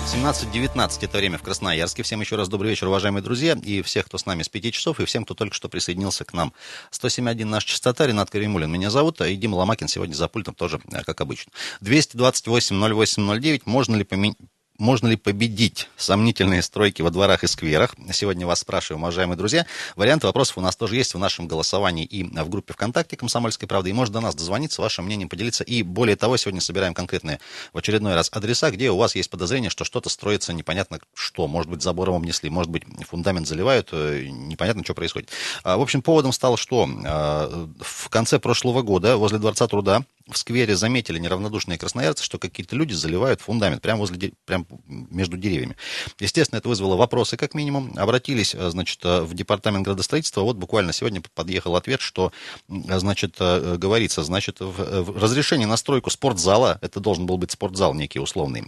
17.19 0.06 0.98
это 1.02 1.18
время 1.18 1.38
в 1.38 1.42
Красноярске. 1.42 2.04
Всем 2.04 2.22
еще 2.22 2.36
раз 2.36 2.50
добрый 2.50 2.70
вечер, 2.72 2.88
уважаемые 2.88 3.24
друзья, 3.24 3.58
и 3.64 3.82
всех, 3.82 4.06
кто 4.06 4.18
с 4.18 4.26
нами 4.26 4.44
с 4.44 4.50
5 4.50 4.74
часов, 4.74 5.00
и 5.00 5.06
всем, 5.06 5.24
кто 5.24 5.34
только 5.34 5.56
что 5.56 5.70
присоединился 5.70 6.26
к 6.26 6.34
нам. 6.34 6.54
107.1 6.92 7.46
наш 7.46 7.64
частота, 7.64 8.06
Ренат 8.06 8.30
Каримулин 8.30 8.70
меня 8.70 8.90
зовут, 8.90 9.22
а 9.22 9.28
и 9.28 9.36
Дима 9.36 9.56
Ломакин 9.56 9.88
сегодня 9.88 10.14
за 10.14 10.28
пультом 10.28 10.56
тоже, 10.56 10.82
э, 10.92 11.04
как 11.04 11.22
обычно. 11.22 11.52
228 11.82 12.76
08 12.76 13.40
09, 13.40 13.66
можно 13.66 13.96
ли 13.96 14.04
поменять 14.04 14.38
можно 14.84 15.08
ли 15.08 15.16
победить 15.16 15.88
сомнительные 15.96 16.62
стройки 16.62 17.02
во 17.02 17.10
дворах 17.10 17.46
и 17.46 17.48
скверах? 17.48 17.96
Сегодня 18.12 18.46
вас 18.46 18.60
спрашиваем, 18.60 19.02
уважаемые 19.04 19.38
друзья. 19.38 19.66
Варианты 19.96 20.28
вопросов 20.28 20.58
у 20.58 20.62
нас 20.62 20.76
тоже 20.76 20.98
есть 20.98 21.14
в 21.14 21.18
нашем 21.18 21.48
голосовании 21.48 22.04
и 22.04 22.24
в 22.24 22.50
группе 22.50 22.74
ВКонтакте 22.74 23.16
«Комсомольской 23.16 23.66
правды». 23.66 23.92
И 23.92 23.94
можно 23.94 24.16
до 24.16 24.20
нас 24.20 24.36
дозвониться, 24.36 24.82
вашим 24.82 25.06
мнением 25.06 25.30
поделиться. 25.30 25.64
И 25.64 25.84
более 25.84 26.18
того, 26.18 26.36
сегодня 26.36 26.60
собираем 26.60 26.94
конкретные 26.94 27.40
в 27.72 27.78
очередной 27.78 28.14
раз 28.14 28.30
адреса, 28.34 28.72
где 28.72 28.92
у 28.92 28.98
вас 28.98 29.16
есть 29.16 29.30
подозрение, 29.30 29.70
что 29.70 29.86
что-то 29.86 30.10
строится 30.10 30.52
непонятно 30.52 31.00
что. 31.14 31.48
Может 31.48 31.72
быть, 31.72 31.82
забором 31.82 32.16
обнесли, 32.16 32.50
может 32.50 32.70
быть, 32.70 32.84
фундамент 33.08 33.48
заливают, 33.48 33.88
э, 33.94 34.28
непонятно, 34.28 34.84
что 34.84 34.94
происходит. 34.94 35.30
А, 35.64 35.78
в 35.78 35.82
общем, 35.82 36.02
поводом 36.02 36.34
стало 36.34 36.58
что? 36.58 36.90
А, 37.06 37.70
в 37.80 38.10
конце 38.10 38.38
прошлого 38.38 38.82
года 38.82 39.16
возле 39.16 39.40
Дворца 39.40 39.66
труда 39.66 40.04
в 40.30 40.38
сквере 40.38 40.76
заметили 40.76 41.20
неравнодушные 41.20 41.78
красноярцы, 41.78 42.24
что 42.24 42.40
какие-то 42.40 42.76
люди 42.76 42.94
заливают 42.94 43.42
фундамент 43.42 43.82
прямо 43.82 44.00
возле, 44.00 44.34
прямо 44.46 44.66
между 44.88 45.38
деревьями. 45.38 45.76
Естественно, 46.20 46.60
это 46.60 46.70
вызвало 46.70 46.96
вопросы, 46.96 47.38
как 47.38 47.54
минимум. 47.54 47.94
Обратились, 47.96 48.56
э, 48.56 48.70
значит, 48.70 49.00
э, 49.04 49.22
в 49.22 49.34
департамент 49.34 49.86
градостроительства. 49.86 50.42
Вот 50.42 50.58
буквально 50.58 50.94
сегодня 50.94 51.22
подъехал 51.34 51.76
ответ, 51.76 52.02
что, 52.02 52.32
э, 52.70 53.00
значит, 53.00 53.38
говорится, 53.40 54.24
значит, 54.24 54.58
в 54.60 55.20
разрешение 55.20 55.68
на 55.68 55.78
стройку 55.78 56.10
спортзала, 56.10 56.80
это 56.82 57.00
должен 57.00 57.26
был 57.26 57.38
быть 57.38 57.52
спортзал 57.52 57.94
некий 57.94 58.20
условный, 58.20 58.64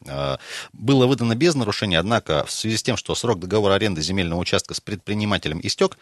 было 0.73 1.07
выдано 1.07 1.35
без 1.35 1.55
нарушения, 1.55 1.99
однако 1.99 2.45
в 2.45 2.51
связи 2.51 2.77
с 2.77 2.83
тем, 2.83 2.97
что 2.97 3.15
срок 3.15 3.39
договора 3.39 3.73
аренды 3.73 4.01
земельного 4.01 4.39
участка 4.39 4.73
с 4.73 4.81
предпринимателем 4.81 5.59
истек, 5.63 5.97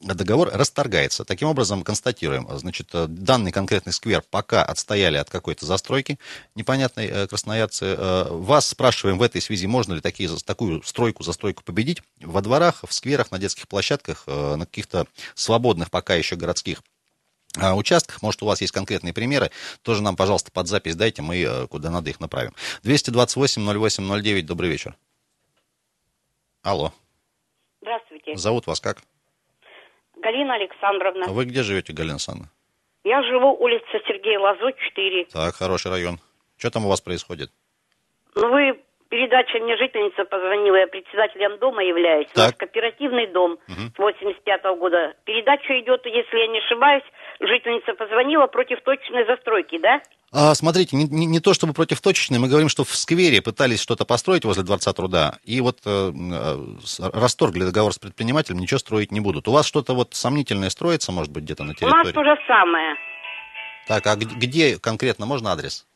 договор 0.00 0.50
расторгается. 0.52 1.24
Таким 1.24 1.48
образом, 1.48 1.82
констатируем, 1.82 2.48
значит, 2.58 2.88
данный 2.92 3.52
конкретный 3.52 3.92
сквер 3.92 4.22
пока 4.30 4.64
отстояли 4.64 5.16
от 5.16 5.30
какой-то 5.30 5.66
застройки 5.66 6.18
непонятной 6.54 7.28
красноярцы. 7.28 7.96
Вас 8.30 8.66
спрашиваем 8.68 9.18
в 9.18 9.22
этой 9.22 9.35
связи, 9.40 9.66
можно 9.66 9.94
ли 9.94 10.00
такие, 10.00 10.28
такую 10.44 10.82
стройку, 10.82 11.22
застройку 11.22 11.62
победить 11.62 12.02
во 12.20 12.42
дворах, 12.42 12.84
в 12.86 12.92
скверах, 12.92 13.30
на 13.30 13.38
детских 13.38 13.68
площадках, 13.68 14.24
э, 14.26 14.56
на 14.56 14.66
каких-то 14.66 15.06
свободных 15.34 15.90
пока 15.90 16.14
еще 16.14 16.36
городских 16.36 16.82
участках. 17.56 18.20
Может, 18.20 18.42
у 18.42 18.46
вас 18.46 18.60
есть 18.60 18.72
конкретные 18.72 19.14
примеры. 19.14 19.50
Тоже 19.82 20.02
нам, 20.02 20.14
пожалуйста, 20.14 20.52
под 20.52 20.66
запись 20.66 20.94
дайте, 20.94 21.22
мы 21.22 21.66
куда 21.70 21.90
надо 21.90 22.10
их 22.10 22.20
направим. 22.20 22.52
228-08-09, 22.82 24.42
добрый 24.42 24.68
вечер. 24.68 24.94
Алло. 26.62 26.92
Здравствуйте. 27.80 28.36
Зовут 28.36 28.66
вас 28.66 28.80
как? 28.80 28.98
Галина 30.16 30.54
Александровна. 30.54 31.26
Вы 31.28 31.44
где 31.44 31.62
живете, 31.62 31.92
Галина 31.92 32.14
Александровна? 32.14 32.50
Я 33.04 33.22
живу 33.22 33.54
улица 33.62 33.86
Сергея 34.08 34.40
Лазо, 34.40 34.72
4. 34.72 35.26
Так, 35.26 35.54
хороший 35.54 35.92
район. 35.92 36.18
Что 36.56 36.70
там 36.70 36.86
у 36.86 36.88
вас 36.88 37.00
происходит? 37.00 37.52
Ну, 38.34 38.50
вы, 38.50 38.82
передача 39.08 39.58
мне 39.58 39.76
жительница 39.76 40.24
позвонила, 40.24 40.76
я 40.76 40.86
председателем 40.86 41.58
дома 41.58 41.82
являюсь. 41.82 42.28
Так. 42.34 42.56
Кооперативный 42.56 43.26
дом 43.26 43.52
угу. 43.68 43.82
с 43.94 43.98
85 43.98 44.64
-го 44.64 44.76
года. 44.76 45.14
Передача 45.24 45.78
идет, 45.80 46.04
если 46.06 46.38
я 46.38 46.46
не 46.48 46.58
ошибаюсь, 46.58 47.04
жительница 47.40 47.94
позвонила 47.94 48.46
против 48.46 48.80
точной 48.82 49.26
застройки, 49.26 49.78
да? 49.78 50.00
А, 50.32 50.54
смотрите, 50.54 50.96
не, 50.96 51.04
не, 51.04 51.26
не 51.26 51.40
то 51.40 51.54
чтобы 51.54 51.72
против 51.72 52.00
точечной, 52.00 52.38
мы 52.38 52.48
говорим, 52.48 52.68
что 52.68 52.84
в 52.84 52.94
сквере 52.94 53.40
пытались 53.40 53.80
что-то 53.80 54.04
построить 54.04 54.44
возле 54.44 54.64
Дворца 54.64 54.92
труда, 54.92 55.38
и 55.44 55.60
вот 55.60 55.78
э, 55.86 55.88
э 55.88 57.10
расторгли 57.12 57.64
договор 57.64 57.92
с 57.92 57.98
предпринимателем, 57.98 58.58
ничего 58.58 58.78
строить 58.78 59.12
не 59.12 59.20
будут. 59.20 59.48
У 59.48 59.52
вас 59.52 59.66
что-то 59.66 59.94
вот 59.94 60.14
сомнительное 60.14 60.70
строится, 60.70 61.12
может 61.12 61.32
быть, 61.32 61.44
где-то 61.44 61.64
на 61.64 61.74
территории? 61.74 61.92
У 61.92 62.04
нас 62.04 62.12
то 62.12 62.24
же 62.24 62.36
самое. 62.46 62.96
Так, 63.86 64.06
а 64.06 64.16
где 64.16 64.78
конкретно, 64.78 65.26
можно 65.26 65.52
адрес? 65.52 65.86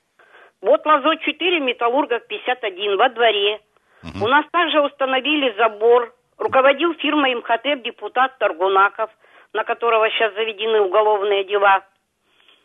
Вот 0.63 0.85
Лазо 0.85 1.17
4, 1.17 1.61
Металлургов 1.61 2.27
51, 2.27 2.97
во 2.97 3.09
дворе. 3.09 3.61
Угу. 4.03 4.25
У 4.25 4.29
нас 4.29 4.45
также 4.53 4.81
установили 4.81 5.55
забор. 5.57 6.15
Руководил 6.39 6.95
фирмой 6.95 7.35
МХТ 7.35 7.83
депутат 7.85 8.39
Торгунаков, 8.39 9.11
на 9.53 9.65
которого 9.65 10.09
сейчас 10.11 10.35
заведены 10.35 10.81
уголовные 10.81 11.45
дела. 11.45 11.83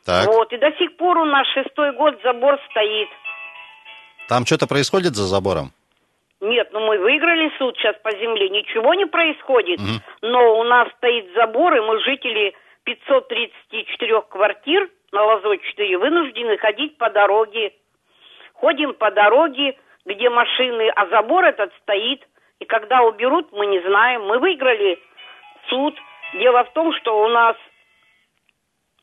Так. 0.05 0.27
Вот, 0.27 0.53
и 0.53 0.57
до 0.57 0.71
сих 0.73 0.95
пор 0.97 1.17
у 1.17 1.25
нас 1.25 1.47
шестой 1.47 1.93
год 1.93 2.19
забор 2.23 2.59
стоит. 2.69 3.09
Там 4.27 4.45
что-то 4.45 4.67
происходит 4.67 5.15
за 5.15 5.23
забором? 5.23 5.71
Нет, 6.41 6.69
ну 6.73 6.79
мы 6.85 6.99
выиграли 6.99 7.51
суд 7.57 7.75
сейчас 7.77 7.95
по 8.03 8.11
земле, 8.11 8.49
ничего 8.49 8.93
не 8.93 9.05
происходит. 9.05 9.79
Угу. 9.79 10.29
Но 10.29 10.59
у 10.59 10.63
нас 10.63 10.87
стоит 10.97 11.33
забор, 11.33 11.75
и 11.75 11.79
мы 11.79 11.99
жители 12.03 12.53
534 12.83 14.21
квартир 14.29 14.89
на 15.11 15.23
Лозой 15.23 15.59
4 15.59 15.97
вынуждены 15.97 16.57
ходить 16.57 16.97
по 16.97 17.09
дороге. 17.09 17.73
Ходим 18.55 18.93
по 18.93 19.11
дороге, 19.11 19.77
где 20.05 20.29
машины, 20.29 20.89
а 20.95 21.07
забор 21.07 21.45
этот 21.45 21.73
стоит. 21.81 22.27
И 22.59 22.65
когда 22.65 23.01
уберут, 23.03 23.51
мы 23.51 23.65
не 23.65 23.79
знаем. 23.81 24.25
Мы 24.25 24.39
выиграли 24.39 24.99
суд. 25.69 25.95
Дело 26.33 26.63
в 26.63 26.73
том, 26.73 26.93
что 26.93 27.23
у 27.23 27.27
нас 27.27 27.55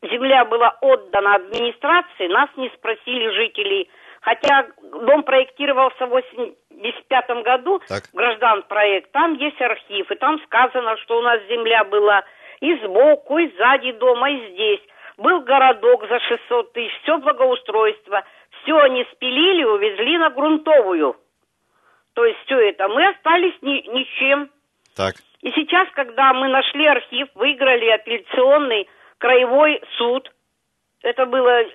земля 0.01 0.45
была 0.45 0.77
отдана 0.81 1.35
администрации, 1.35 2.27
нас 2.27 2.49
не 2.57 2.69
спросили 2.69 3.29
жителей, 3.29 3.89
Хотя 4.23 4.67
дом 4.81 5.23
проектировался 5.23 6.05
в 6.05 6.09
85 6.09 7.43
году, 7.43 7.81
Так. 7.89 8.03
граждан 8.13 8.63
проект, 8.63 9.11
там 9.11 9.33
есть 9.33 9.61
архив, 9.61 10.09
и 10.09 10.15
там 10.15 10.39
сказано, 10.45 10.95
что 10.97 11.17
у 11.17 11.21
нас 11.21 11.41
земля 11.49 11.83
была 11.83 12.23
и 12.61 12.73
сбоку, 12.77 13.37
и 13.37 13.53
сзади 13.57 13.91
дома, 13.91 14.31
и 14.31 14.53
здесь. 14.53 14.79
Был 15.17 15.41
городок 15.41 16.07
за 16.07 16.19
600 16.21 16.71
тысяч, 16.71 16.93
все 17.03 17.17
благоустройство. 17.17 18.23
Все 18.63 18.77
они 18.77 19.05
спилили, 19.11 19.63
увезли 19.63 20.17
на 20.17 20.29
грунтовую. 20.29 21.15
То 22.13 22.25
есть 22.25 22.39
все 22.45 22.69
это. 22.69 22.87
Мы 22.87 23.07
остались 23.07 23.55
ни, 23.61 23.81
ничем. 23.93 24.49
Так. 24.95 25.15
И 25.41 25.51
сейчас, 25.51 25.89
когда 25.93 26.33
мы 26.33 26.47
нашли 26.47 26.85
архив, 26.85 27.27
выиграли 27.35 27.89
апелляционный 27.89 28.87
краевой 29.17 29.81
суд, 29.97 30.31
это 31.01 31.25
было 31.25 31.65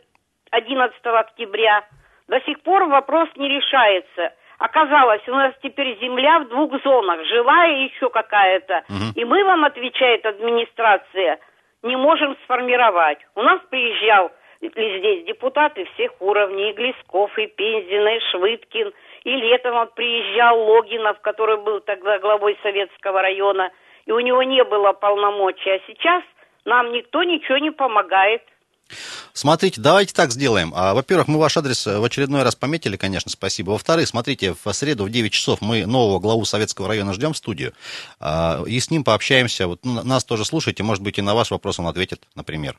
11 0.51 0.97
октября, 1.05 1.85
до 2.29 2.41
сих 2.43 2.61
пор 2.63 2.85
вопрос 2.85 3.29
не 3.37 3.49
решается. 3.49 4.33
Оказалось, 4.59 5.27
у 5.29 5.35
нас 5.35 5.55
теперь 5.63 5.99
земля 6.01 6.41
в 6.41 6.49
двух 6.49 6.83
зонах, 6.83 7.25
жилая 7.27 7.85
еще 7.85 8.11
какая-то. 8.11 8.85
И 9.15 9.25
мы 9.25 9.45
вам, 9.45 9.65
отвечает 9.65 10.25
администрация, 10.27 11.39
не 11.83 11.97
можем 11.97 12.37
сформировать. 12.45 13.19
У 13.35 13.43
нас 13.43 13.61
приезжал 13.71 14.33
и 14.61 14.99
здесь 14.99 15.25
депутаты 15.27 15.85
всех 15.95 16.13
уровней, 16.21 16.71
и 16.71 16.75
Глесков, 16.75 17.37
и 17.39 17.47
Пензина, 17.47 18.17
и 18.17 18.21
Швыдкин, 18.31 18.93
и 19.25 19.31
летом 19.31 19.75
вот 19.75 19.95
приезжал 19.95 20.61
Логинов, 20.61 21.21
который 21.21 21.59
был 21.59 21.81
тогда 21.81 22.19
главой 22.19 22.59
Советского 22.63 23.23
района, 23.23 23.71
и 24.07 24.13
у 24.13 24.21
него 24.21 24.43
не 24.43 24.65
было 24.65 24.93
полномочий. 24.93 25.71
А 25.71 25.81
сейчас 25.87 26.23
нам 26.65 26.93
никто 26.93 27.23
ничего 27.23 27.59
не 27.59 27.71
помогает. 27.71 28.43
Смотрите, 29.33 29.81
давайте 29.81 30.15
так 30.15 30.31
сделаем. 30.31 30.73
А, 30.75 30.95
Во-первых, 30.95 31.29
мы 31.29 31.39
ваш 31.39 31.57
адрес 31.57 31.87
э, 31.87 31.99
в 31.99 32.05
очередной 32.05 32.43
раз 32.43 32.57
пометили, 32.57 32.97
конечно, 32.97 33.31
спасибо. 33.31 33.73
Во-вторых, 33.73 34.09
смотрите, 34.09 34.55
в 34.65 34.73
среду 34.73 35.05
в 35.05 35.11
9 35.11 35.33
часов 35.33 35.61
мы 35.61 35.87
нового 35.87 36.19
главу 36.19 36.45
Советского 36.45 36.89
района 36.89 37.13
ждем 37.13 37.35
в 37.35 37.37
студию, 37.37 37.75
а, 38.19 38.63
и 38.67 38.81
с 38.81 38.91
ним 38.91 39.05
пообщаемся. 39.05 39.69
Вот 39.69 39.85
нас 39.85 40.25
тоже 40.25 40.45
слушайте, 40.45 40.83
может 40.83 41.05
быть, 41.05 41.19
и 41.19 41.23
на 41.23 41.35
ваш 41.35 41.51
вопрос 41.51 41.79
он 41.79 41.87
ответит, 41.87 42.27
например. 42.35 42.77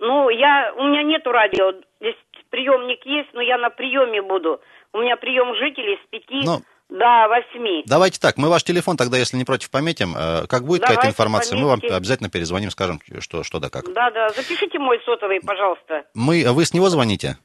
Ну, 0.00 0.30
я, 0.30 0.72
у 0.76 0.84
меня 0.84 1.02
нету 1.02 1.30
радио. 1.30 1.72
Здесь 2.00 2.16
приемник 2.48 3.04
есть, 3.04 3.28
но 3.34 3.42
я 3.42 3.58
на 3.58 3.70
приеме 3.70 4.22
буду. 4.22 4.60
У 4.92 4.98
меня 4.98 5.16
прием 5.16 5.54
жителей 5.54 5.98
с 6.02 6.08
пяти 6.10 6.40
Ну, 6.44 6.62
до 6.88 7.28
восьми. 7.28 7.84
Давайте 7.86 8.18
так, 8.18 8.38
мы 8.38 8.48
ваш 8.48 8.64
телефон 8.64 8.96
тогда, 8.96 9.18
если 9.18 9.36
не 9.36 9.44
против, 9.44 9.70
пометим. 9.70 10.14
Э, 10.16 10.46
Как 10.48 10.64
будет 10.64 10.80
какая-то 10.80 11.08
информация, 11.08 11.58
мы 11.58 11.66
вам 11.68 11.80
пометьте. 11.80 11.96
обязательно 11.96 12.30
перезвоним, 12.30 12.70
скажем, 12.70 12.98
что, 13.20 13.44
что 13.44 13.60
да 13.60 13.68
как. 13.68 13.92
Да, 13.92 14.10
да. 14.10 14.30
Запишите 14.30 14.78
мой 14.78 15.00
сотовый, 15.04 15.40
пожалуйста. 15.40 16.04
Мы, 16.14 16.44
вы 16.50 16.64
с 16.64 16.72
него 16.74 16.88
звоните? 16.88 17.36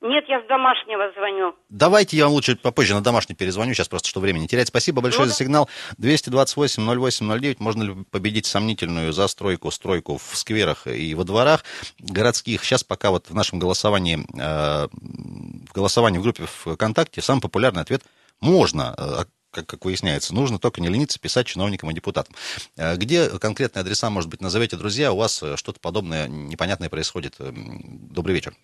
Нет, 0.00 0.24
я 0.28 0.40
с 0.40 0.46
домашнего 0.46 1.10
звоню. 1.12 1.54
Давайте 1.70 2.16
я 2.16 2.24
вам 2.24 2.34
лучше 2.34 2.54
попозже 2.54 2.94
на 2.94 3.00
домашний 3.00 3.34
перезвоню, 3.34 3.74
сейчас 3.74 3.88
просто 3.88 4.08
что 4.08 4.20
времени 4.20 4.46
терять. 4.46 4.68
Спасибо 4.68 5.00
большое 5.02 5.24
Ну 5.26 5.30
за 5.32 5.36
сигнал. 5.36 5.68
228-08-09. 5.98 7.56
Можно 7.58 7.82
ли 7.82 8.04
победить 8.10 8.46
сомнительную 8.46 9.12
застройку, 9.12 9.72
стройку 9.72 10.16
в 10.16 10.36
скверах 10.36 10.86
и 10.86 11.14
во 11.16 11.24
дворах 11.24 11.64
городских? 11.98 12.62
Сейчас 12.62 12.84
пока 12.84 13.10
вот 13.10 13.28
в 13.28 13.34
нашем 13.34 13.58
голосовании, 13.58 14.24
э, 14.38 14.88
в 14.92 15.72
голосовании 15.72 16.20
в 16.20 16.22
группе 16.22 16.46
ВКонтакте 16.46 17.20
самый 17.20 17.40
популярный 17.40 17.82
ответ 17.82 18.02
«можно». 18.40 18.94
Э, 18.96 19.24
как, 19.50 19.66
как 19.66 19.84
выясняется, 19.86 20.34
нужно 20.34 20.58
только 20.58 20.80
не 20.80 20.88
лениться 20.88 21.18
писать 21.18 21.46
чиновникам 21.46 21.90
и 21.90 21.94
депутатам. 21.94 22.36
Э, 22.76 22.94
Где 22.96 23.28
конкретные 23.40 23.80
адреса, 23.80 24.10
может 24.10 24.30
быть, 24.30 24.40
назовете, 24.40 24.76
друзья, 24.76 25.12
у 25.12 25.16
вас 25.16 25.42
что-то 25.56 25.80
подобное 25.80 26.28
непонятное 26.28 26.88
происходит. 26.88 27.34
Э, 27.40 27.50
Добрый 27.52 28.36
вечер. 28.36 28.54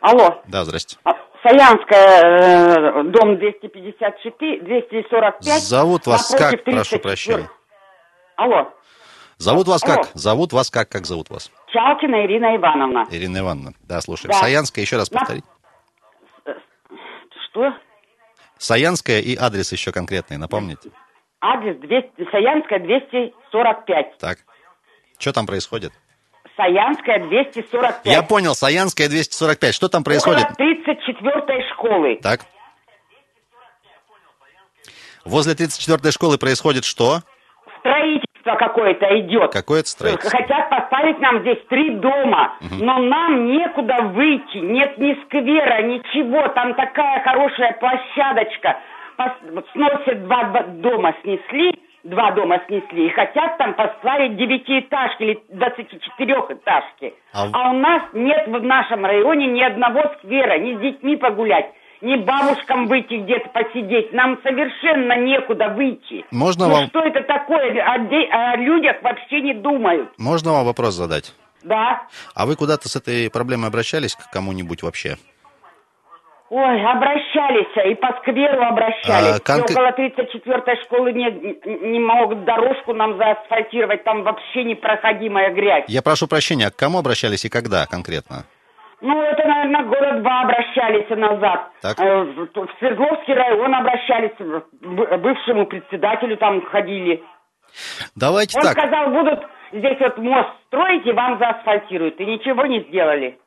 Алло. 0.00 0.42
Да, 0.48 0.64
здрасте. 0.64 0.96
А, 1.04 1.12
Саянская, 1.42 3.00
э, 3.00 3.02
дом 3.04 3.38
254, 3.38 4.60
245. 4.62 5.62
Зовут 5.62 6.06
вас 6.06 6.28
как? 6.30 6.50
Прошу 6.64 6.98
34. 6.98 7.00
прощения. 7.00 7.50
Алло. 8.36 8.72
Зовут 9.38 9.68
вас 9.68 9.82
Алло. 9.84 9.96
как? 9.96 10.10
Зовут 10.14 10.52
вас 10.52 10.70
как? 10.70 10.88
Как 10.88 11.06
зовут 11.06 11.30
вас? 11.30 11.50
Чалкина 11.72 12.24
Ирина 12.26 12.56
Ивановна. 12.56 13.06
Ирина 13.10 13.38
Ивановна. 13.38 13.72
Да, 13.82 14.00
слушаем. 14.00 14.32
Да. 14.32 14.38
Саянская, 14.38 14.84
еще 14.84 14.96
раз 14.96 15.10
На- 15.10 15.18
повторить. 15.20 15.44
Что? 17.50 17.72
Саянская 18.58 19.20
и 19.20 19.36
адрес 19.36 19.72
еще 19.72 19.92
конкретный, 19.92 20.36
напомните. 20.36 20.90
Адрес 21.40 21.78
200, 21.78 22.30
Саянская 22.30 22.78
245. 22.80 24.18
Так. 24.18 24.38
Что 25.18 25.32
там 25.32 25.46
происходит? 25.46 25.92
Саянская 26.60 27.18
245. 27.20 28.00
Я 28.04 28.22
понял, 28.22 28.54
Саянская 28.54 29.08
245. 29.08 29.74
Что 29.74 29.88
там 29.88 30.04
происходит? 30.04 30.44
Около 30.50 30.66
34-й 30.66 31.62
школы. 31.72 32.18
Так. 32.22 32.40
Возле 35.24 35.54
34-й 35.54 36.12
школы 36.12 36.36
происходит 36.36 36.84
что? 36.84 37.20
Строительство 37.78 38.56
какое-то 38.56 39.06
идет. 39.20 39.52
Какое-то 39.52 39.88
строительство. 39.88 40.38
Хотят 40.38 40.68
поставить 40.68 41.18
нам 41.20 41.40
здесь 41.40 41.58
три 41.70 41.96
дома, 41.96 42.58
но 42.60 42.98
нам 42.98 43.46
некуда 43.46 44.02
выйти, 44.02 44.58
нет 44.58 44.98
ни 44.98 45.14
сквера, 45.24 45.82
ничего, 45.82 46.48
там 46.48 46.74
такая 46.74 47.22
хорошая 47.22 47.72
площадочка. 47.80 48.78
Сносят 49.72 50.24
два 50.24 50.44
дома, 50.82 51.14
снесли, 51.22 51.72
два 52.04 52.30
дома 52.32 52.60
снесли, 52.66 53.06
и 53.06 53.10
хотят 53.10 53.58
там 53.58 53.74
поставить 53.74 54.36
девятиэтажки 54.36 55.22
или 55.22 55.42
24-этажки. 55.52 57.14
А 57.32 57.46
в- 57.46 57.50
А 57.52 57.70
у 57.70 57.72
нас 57.74 58.02
нет 58.12 58.46
в 58.48 58.62
нашем 58.62 59.04
районе 59.04 59.46
ни 59.46 59.62
одного 59.62 60.02
сквера, 60.18 60.58
ни 60.58 60.76
с 60.76 60.80
детьми 60.80 61.16
погулять, 61.16 61.72
ни 62.00 62.16
бабушкам 62.16 62.86
выйти 62.86 63.14
где-то 63.14 63.48
посидеть. 63.50 64.12
Нам 64.12 64.38
совершенно 64.42 65.16
некуда 65.18 65.68
выйти. 65.68 66.24
Можно 66.30 66.66
ну 66.68 66.74
вам- 66.74 66.86
что 66.88 67.00
это 67.00 67.22
такое? 67.22 67.70
О, 67.82 67.98
де- 67.98 68.28
о 68.30 68.56
людях 68.56 68.96
вообще 69.02 69.40
не 69.42 69.54
думают. 69.54 70.10
Можно 70.18 70.52
вам 70.52 70.64
вопрос 70.64 70.94
задать? 70.94 71.34
Да. 71.62 72.02
А 72.34 72.46
вы 72.46 72.56
куда-то 72.56 72.88
с 72.88 72.96
этой 72.96 73.30
проблемой 73.30 73.68
обращались 73.68 74.14
к 74.16 74.30
кому-нибудь 74.32 74.82
вообще? 74.82 75.16
Ой, 76.50 76.84
обращались, 76.84 77.90
и 77.90 77.94
по 77.94 78.08
скверу 78.20 78.60
обращались. 78.60 79.40
А, 79.48 79.56
И 79.56 79.60
около 79.60 79.90
34-й 79.92 80.82
школы 80.82 81.12
не, 81.12 81.30
не 81.92 82.00
могут 82.00 82.44
дорожку 82.44 82.92
нам 82.92 83.16
заасфальтировать, 83.18 84.02
там 84.02 84.24
вообще 84.24 84.64
непроходимая 84.64 85.50
грязь. 85.52 85.84
Я 85.86 86.02
прошу 86.02 86.26
прощения, 86.26 86.66
а 86.66 86.70
к 86.72 86.76
кому 86.76 86.98
обращались 86.98 87.44
и 87.44 87.48
когда 87.48 87.86
конкретно? 87.86 88.46
Ну, 89.00 89.22
это, 89.22 89.46
наверное, 89.46 89.84
года 89.84 90.20
два 90.20 90.40
обращались 90.42 91.08
назад. 91.10 91.70
Так. 91.82 92.00
Э, 92.00 92.22
В 92.24 92.68
Свердловский 92.80 93.32
район 93.32 93.72
обращались, 93.72 94.32
бывшему 95.22 95.66
председателю 95.66 96.36
там 96.36 96.66
ходили. 96.66 97.22
Давайте 98.16 98.58
Он 98.58 98.64
так. 98.64 98.72
сказал, 98.72 99.10
будут 99.10 99.40
здесь 99.72 99.98
вот 100.00 100.18
мост 100.18 100.48
строить 100.66 101.06
и 101.06 101.12
вам 101.12 101.38
заасфальтируют. 101.38 102.18
И 102.20 102.26
ничего 102.26 102.66
не 102.66 102.80
сделали. 102.88 103.38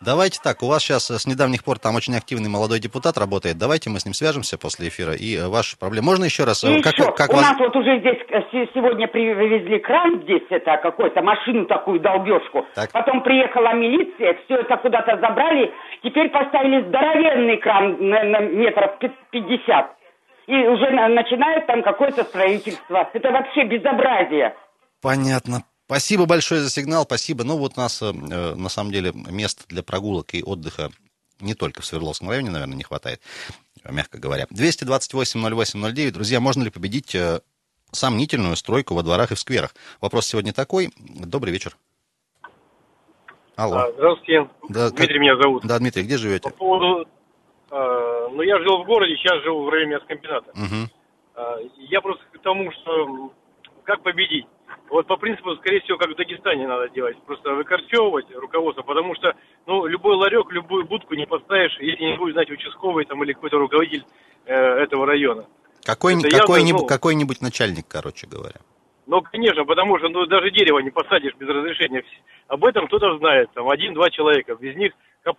Давайте 0.00 0.40
так, 0.42 0.62
у 0.62 0.66
вас 0.68 0.82
сейчас 0.82 1.10
с 1.10 1.26
недавних 1.26 1.62
пор 1.64 1.78
там 1.78 1.94
очень 1.94 2.16
активный 2.16 2.48
молодой 2.48 2.80
депутат 2.80 3.18
работает. 3.18 3.58
Давайте 3.58 3.90
мы 3.90 4.00
с 4.00 4.04
ним 4.04 4.14
свяжемся 4.14 4.58
после 4.58 4.88
эфира 4.88 5.12
и 5.14 5.36
э, 5.36 5.48
ваши 5.48 5.76
проблемы. 5.78 6.06
Можно 6.06 6.24
еще 6.24 6.44
раз? 6.44 6.64
И 6.64 6.78
э, 6.78 6.82
как, 6.82 6.94
еще, 6.94 7.12
как 7.12 7.30
у 7.30 7.36
вас... 7.36 7.50
нас 7.50 7.58
вот 7.58 7.76
уже 7.76 8.00
здесь 8.00 8.18
э, 8.30 8.40
се- 8.50 8.68
сегодня 8.74 9.06
привезли 9.08 9.78
кран, 9.78 10.22
здесь 10.22 10.42
это 10.50 10.76
какой-то 10.82 11.22
машину 11.22 11.66
такую 11.66 12.00
долбежку. 12.00 12.66
Так. 12.74 12.90
Потом 12.92 13.22
приехала 13.22 13.74
милиция, 13.74 14.38
все 14.44 14.56
это 14.56 14.76
куда-то 14.78 15.18
забрали. 15.20 15.72
Теперь 16.02 16.30
поставили 16.30 16.88
здоровенный 16.88 17.58
кран 17.58 17.96
на, 18.08 18.24
на 18.24 18.40
метров 18.40 18.98
пи- 18.98 19.12
50. 19.30 19.96
И 20.48 20.54
уже 20.54 20.90
на- 20.90 21.08
начинают 21.08 21.66
там 21.66 21.82
какое-то 21.82 22.24
строительство. 22.24 23.08
Это 23.12 23.30
вообще 23.30 23.64
безобразие. 23.64 24.54
Понятно. 25.02 25.62
Спасибо 25.90 26.26
большое 26.26 26.60
за 26.60 26.70
сигнал, 26.70 27.02
спасибо. 27.02 27.42
Ну 27.42 27.56
вот 27.58 27.72
у 27.76 27.80
нас, 27.80 28.00
э, 28.00 28.12
э, 28.12 28.54
на 28.54 28.68
самом 28.68 28.92
деле, 28.92 29.10
мест 29.12 29.66
для 29.66 29.82
прогулок 29.82 30.34
и 30.34 30.40
отдыха 30.40 30.90
не 31.40 31.54
только 31.54 31.82
в 31.82 31.84
Свердловском 31.84 32.30
районе, 32.30 32.48
наверное, 32.50 32.76
не 32.76 32.84
хватает, 32.84 33.20
мягко 33.84 34.18
говоря. 34.18 34.46
228-08-09. 34.52 36.12
Друзья, 36.12 36.38
можно 36.38 36.62
ли 36.62 36.70
победить 36.70 37.12
э, 37.16 37.40
сомнительную 37.90 38.54
стройку 38.54 38.94
во 38.94 39.02
дворах 39.02 39.32
и 39.32 39.34
в 39.34 39.40
скверах? 39.40 39.74
Вопрос 40.00 40.26
сегодня 40.26 40.52
такой. 40.52 40.90
Добрый 40.96 41.52
вечер. 41.52 41.76
Алло. 43.56 43.78
А, 43.78 43.92
Здравствуйте, 43.92 44.48
Да, 44.68 44.90
как- 44.90 44.98
Дмитрий 44.98 45.18
меня 45.18 45.42
зовут. 45.42 45.64
Да, 45.64 45.76
Дмитрий, 45.80 46.04
где 46.04 46.18
живете? 46.18 46.50
По 46.50 46.56
поводу, 46.56 47.08
э, 47.68 48.28
ну 48.30 48.42
я 48.42 48.58
жил 48.62 48.84
в 48.84 48.86
городе, 48.86 49.16
сейчас 49.16 49.42
живу 49.42 49.64
в 49.64 49.68
районе 49.68 49.94
мясокомбината. 49.96 50.52
Мгм. 50.54 50.88
А, 51.34 51.56
я 51.78 52.00
просто 52.00 52.22
к 52.32 52.40
тому, 52.42 52.70
что 52.70 53.32
как 53.82 54.04
победить. 54.04 54.46
Вот 54.90 55.06
по 55.06 55.16
принципу, 55.16 55.54
скорее 55.56 55.80
всего, 55.80 55.98
как 55.98 56.10
в 56.10 56.16
Дагестане 56.16 56.66
надо 56.66 56.88
делать. 56.88 57.16
Просто 57.24 57.54
выкорчевывать 57.54 58.26
руководство, 58.34 58.82
потому 58.82 59.14
что, 59.14 59.34
ну, 59.66 59.86
любой 59.86 60.16
ларек, 60.16 60.50
любую 60.50 60.84
будку 60.84 61.14
не 61.14 61.26
поставишь, 61.26 61.76
если 61.78 62.02
не 62.02 62.16
будет 62.16 62.34
знать 62.34 62.50
участковый 62.50 63.04
там 63.04 63.22
или 63.22 63.32
какой-то 63.32 63.58
руководитель 63.58 64.04
э, 64.46 64.52
этого 64.52 65.06
района. 65.06 65.46
Какой, 65.84 66.18
Это 66.18 66.28
какой-нибудь, 66.28 66.82
ну- 66.82 66.86
какой-нибудь 66.88 67.40
начальник, 67.40 67.86
короче 67.88 68.26
говоря. 68.26 68.60
Ну, 69.06 69.22
конечно, 69.22 69.64
потому 69.64 69.98
что 69.98 70.08
ну, 70.08 70.26
даже 70.26 70.50
дерево 70.50 70.80
не 70.80 70.90
посадишь 70.90 71.34
без 71.38 71.48
разрешения. 71.48 72.04
Об 72.48 72.64
этом 72.64 72.86
кто-то 72.88 73.16
знает, 73.18 73.48
там 73.54 73.68
один-два 73.70 74.10
человека. 74.10 74.56
Без 74.56 74.76
них 74.76 74.92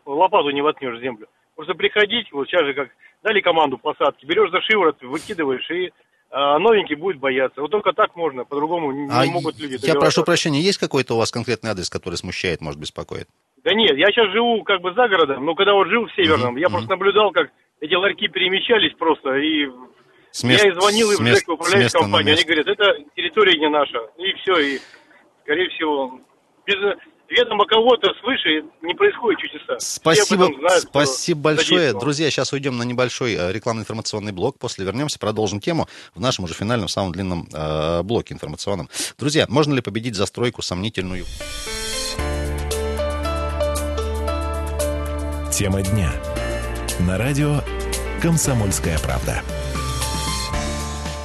лопату 0.06 0.50
не 0.52 0.62
воткнешь 0.62 0.98
в 0.98 1.02
землю. 1.02 1.28
просто 1.56 1.74
приходить, 1.74 2.32
вот 2.32 2.48
сейчас 2.48 2.64
же 2.64 2.74
как 2.74 2.90
дали 3.22 3.42
команду 3.42 3.78
посадки, 3.78 4.26
берешь 4.26 4.52
за 4.52 4.62
шиворот, 4.62 5.02
выкидываешь 5.02 5.70
и 5.72 5.92
а 6.32 6.58
новенький 6.60 6.96
будет 6.96 7.20
бояться. 7.20 7.62
Вот 7.62 7.72
только 7.72 7.92
так 7.94 8.16
можно, 8.16 8.46
по-другому 8.46 8.92
не 8.92 9.12
А 9.12 9.26
могут 9.26 9.60
люди 9.60 9.78
я 9.86 9.96
прошу 9.96 10.24
прощения, 10.24 10.62
есть 10.62 10.78
какой-то 10.78 11.16
у 11.16 11.18
вас 11.18 11.32
конкретный 11.32 11.72
адрес, 11.72 11.90
который 11.90 12.16
смущает, 12.16 12.62
может, 12.62 12.80
беспокоит? 12.80 13.28
Да 13.64 13.74
нет, 13.76 13.96
я 13.98 14.08
сейчас 14.08 14.32
живу 14.32 14.64
как 14.64 14.82
бы 14.82 14.94
за 14.94 15.08
городом, 15.08 15.46
но 15.46 15.54
когда 15.56 15.74
вот 15.74 15.88
жил 15.90 16.06
в 16.06 16.14
Северном, 16.16 16.54
Мгм, 16.54 16.58
я 16.58 16.68
мгм. 16.68 16.72
просто 16.78 16.90
наблюдал, 16.90 17.32
как 17.32 17.52
эти 17.82 17.94
ларьки 17.94 18.28
перемещались 18.28 18.94
просто, 18.98 19.36
и 19.36 19.68
С 20.32 20.44
мест- 20.44 20.64
я 20.64 20.72
и 20.72 20.74
звонил 20.74 21.12
им 21.12 21.18
в 21.18 21.28
ЖЭК, 21.28 21.48
в 21.48 21.52
управляющую 21.52 22.02
компанию, 22.02 22.34
они 22.36 22.44
говорят, 22.44 22.68
это 22.68 22.98
территория 23.16 23.60
не 23.60 23.70
наша, 23.70 24.00
и 24.18 24.34
все, 24.42 24.58
и, 24.58 24.80
скорее 25.44 25.70
всего, 25.70 26.20
без 26.66 26.78
ведома 27.32 27.66
кого-то 27.66 28.14
свыше 28.22 28.64
не 28.82 28.94
происходит 28.94 29.40
чудеса. 29.40 29.80
Спасибо, 29.80 30.46
знают, 30.46 30.84
спасибо 30.84 31.42
большое. 31.42 31.94
Друзья, 31.94 32.30
сейчас 32.30 32.54
уйдем 32.54 32.78
на 32.78 32.84
небольшой 32.84 33.36
э, 33.36 33.52
рекламно-информационный 33.52 34.32
блок. 34.32 34.60
После 34.60 34.86
вернемся, 34.86 35.18
продолжим 35.18 35.60
тему 35.60 35.88
в 36.14 36.20
нашем 36.20 36.46
уже 36.46 36.54
финальном, 36.54 36.88
самом 36.88 37.12
длинном 37.14 37.48
э, 37.54 38.04
блоке 38.04 38.34
информационном. 38.34 38.90
Друзья, 39.18 39.46
можно 39.50 39.74
ли 39.74 39.82
победить 39.82 40.16
застройку 40.16 40.62
сомнительную? 40.62 41.26
Тема 45.52 45.82
дня. 45.82 46.12
На 47.00 47.18
радио 47.18 47.62
«Комсомольская 48.22 48.98
правда». 49.00 49.42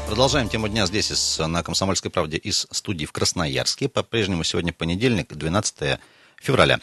Продолжаем 0.06 0.48
тему 0.48 0.68
дня 0.68 0.86
здесь 0.86 1.10
из, 1.10 1.38
на 1.40 1.64
«Комсомольской 1.64 2.12
правде» 2.12 2.36
из 2.36 2.68
студии 2.70 3.06
в 3.06 3.12
Красноярске. 3.12 3.88
По-прежнему 3.88 4.44
сегодня 4.44 4.72
понедельник, 4.72 5.34
12 5.34 5.98
февраля. 6.40 6.78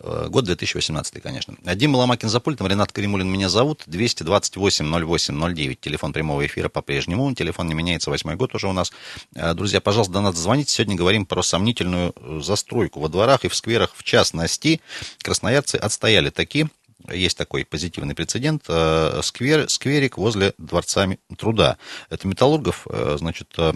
Э, 0.00 0.28
Год 0.30 0.46
2018, 0.46 1.22
конечно. 1.22 1.56
Дима 1.62 1.98
Ломакин 1.98 2.30
за 2.30 2.40
пультом, 2.40 2.66
Ренат 2.66 2.90
Каримулин 2.90 3.28
меня 3.30 3.50
зовут. 3.50 3.82
228-08-09, 3.86 5.74
телефон 5.78 6.14
прямого 6.14 6.46
эфира 6.46 6.70
по-прежнему. 6.70 7.34
Телефон 7.34 7.68
не 7.68 7.74
меняется, 7.74 8.10
восьмой 8.10 8.36
год 8.36 8.54
уже 8.54 8.66
у 8.66 8.72
нас. 8.72 8.92
Э, 9.34 9.52
Друзья, 9.52 9.82
пожалуйста, 9.82 10.14
до 10.14 10.22
нас 10.22 10.36
звоните. 10.36 10.72
Сегодня 10.72 10.96
говорим 10.96 11.26
про 11.26 11.42
сомнительную 11.42 12.14
э, 12.16 12.40
застройку 12.42 12.98
во 12.98 13.08
дворах 13.08 13.44
и 13.44 13.48
в 13.48 13.54
скверах 13.54 13.94
в 13.94 14.02
частности. 14.02 14.80
Красноярцы 15.22 15.76
отстояли 15.76 16.30
такие. 16.30 16.70
Есть 17.12 17.36
такой 17.36 17.64
позитивный 17.64 18.14
прецедент. 18.14 18.64
Э, 18.68 19.20
Сквер, 19.22 19.68
скверик 19.68 20.16
возле 20.16 20.54
Дворца 20.58 21.06
труда. 21.36 21.76
Это 22.08 22.26
металлургов, 22.26 22.86
э, 22.88 23.16
значит, 23.18 23.52
э, 23.58 23.72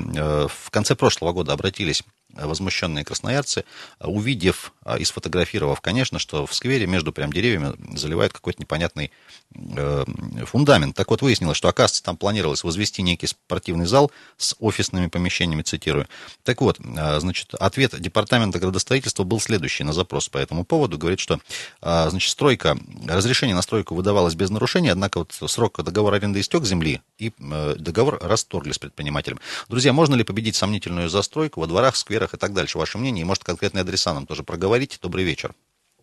в 0.49 0.71
конце 0.71 0.95
прошлого 0.95 1.33
года 1.33 1.53
обратились 1.53 2.03
возмущенные 2.46 3.05
красноярцы, 3.05 3.64
увидев 4.01 4.72
а, 4.85 4.96
и 4.96 5.05
сфотографировав, 5.05 5.81
конечно, 5.81 6.18
что 6.18 6.46
в 6.46 6.55
сквере 6.55 6.87
между 6.87 7.12
прям 7.12 7.33
деревьями 7.33 7.74
заливают 7.96 8.33
какой-то 8.33 8.61
непонятный 8.61 9.11
э, 9.55 10.05
фундамент. 10.46 10.96
Так 10.96 11.11
вот, 11.11 11.22
выяснилось, 11.22 11.57
что, 11.57 11.68
оказывается, 11.68 12.03
там 12.03 12.16
планировалось 12.16 12.64
возвести 12.64 13.03
некий 13.03 13.27
спортивный 13.27 13.87
зал 13.87 14.11
с 14.37 14.57
офисными 14.61 15.09
помещениями, 15.09 15.62
цитирую. 15.62 16.09
Так 16.44 16.61
вот, 16.61 16.79
э, 16.81 17.20
значит, 17.20 17.55
ответ 17.55 18.01
Департамента 18.01 18.59
градостроительства 18.59 19.24
был 19.24 19.40
следующий 19.40 19.85
на 19.85 19.92
запрос 19.92 20.29
по 20.29 20.38
этому 20.38 20.64
поводу. 20.64 20.96
Говорит, 20.98 21.20
что, 21.20 21.40
э, 21.83 22.11
значит, 22.11 22.31
стройка, 22.31 22.79
разрешение 23.07 23.55
на 23.55 23.62
стройку 23.62 23.94
выдавалось 23.94 24.35
без 24.35 24.51
нарушений, 24.51 24.88
однако 24.88 25.18
вот 25.18 25.33
срок 25.51 25.83
договора 25.83 26.16
аренды 26.16 26.40
истек 26.40 26.64
земли, 26.64 27.03
и 27.18 27.33
э, 27.38 27.74
договор 27.79 28.18
расторгли 28.22 28.72
с 28.72 28.79
предпринимателем. 28.79 29.40
Друзья, 29.68 29.92
можно 29.92 30.14
ли 30.14 30.24
победить 30.24 30.57
сомнительную 30.57 31.09
застройку 31.09 31.61
во 31.61 31.66
дворах, 31.66 31.96
скверах 31.96 32.28
и 32.35 32.37
так 32.37 32.53
дальше? 32.53 32.79
Ваше 32.79 32.99
мнение, 32.99 33.23
и, 33.23 33.25
может, 33.25 33.45
конкретные 33.45 33.83
адреса 33.83 34.14
нам 34.14 34.27
тоже 34.27 34.43
проговорить. 34.43 34.99
Добрый 35.03 35.25
вечер. 35.25 35.53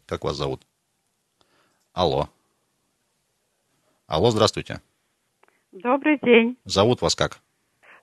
Как 0.06 0.24
вас 0.24 0.36
зовут? 0.36 0.62
Алло. 1.94 2.30
Алло, 4.08 4.30
здравствуйте. 4.32 4.82
Добрый 5.72 6.20
день, 6.22 6.58
Зовут 6.66 7.02
вас 7.02 7.16
как? 7.16 7.40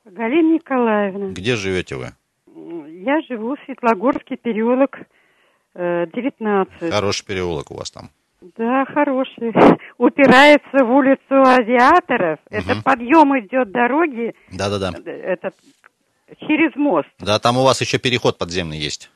Галина 0.05 0.55
Николаевна. 0.55 1.33
Где 1.33 1.57
живете 1.57 1.97
вы? 1.97 2.13
Я 2.47 3.21
живу 3.23 3.57
в 3.57 3.59
Светлогорский 3.65 4.37
переулок 4.37 4.99
э, 5.75 6.07
19. 6.13 6.93
Хороший 6.93 7.25
переулок 7.25 7.71
у 7.71 7.77
вас 7.77 7.91
там. 7.91 8.11
Да, 8.57 8.85
хороший. 8.87 9.53
Упирается 9.99 10.85
в 10.85 10.91
улицу 10.91 11.23
авиаторов. 11.31 12.41
Это 12.51 12.75
Мгм. 12.75 12.83
подъем 12.83 13.39
идет 13.39 13.71
дороги, 13.71 14.35
Да-да-да. 14.53 14.93
э, 15.05 15.11
это 15.11 15.53
через 16.41 16.75
мост. 16.77 17.09
Да, 17.19 17.39
там 17.39 17.57
у 17.59 17.63
вас 17.65 17.81
еще 17.81 17.99
переход 17.99 18.39
подземный 18.39 18.79
есть. 18.79 19.11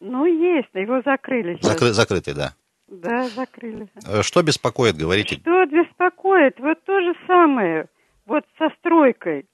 Ну, 0.00 0.26
есть, 0.26 0.68
его 0.74 1.00
закрыли 1.04 1.56
сейчас. 1.56 1.72
Закры- 1.74 1.92
закрытый, 1.92 2.34
да. 2.34 2.52
Да, 2.88 3.24
закрыли. 3.28 3.88
Э, 4.06 4.22
Что 4.22 4.42
беспокоит, 4.42 4.96
говорите? 4.96 5.36
Что 5.36 5.64
беспокоит? 5.66 6.58
Вот 6.60 6.82
то 6.84 7.00
же 7.00 7.14
самое, 7.26 7.86
вот 8.26 8.44
со 8.58 8.68
стройкой. 8.78 9.46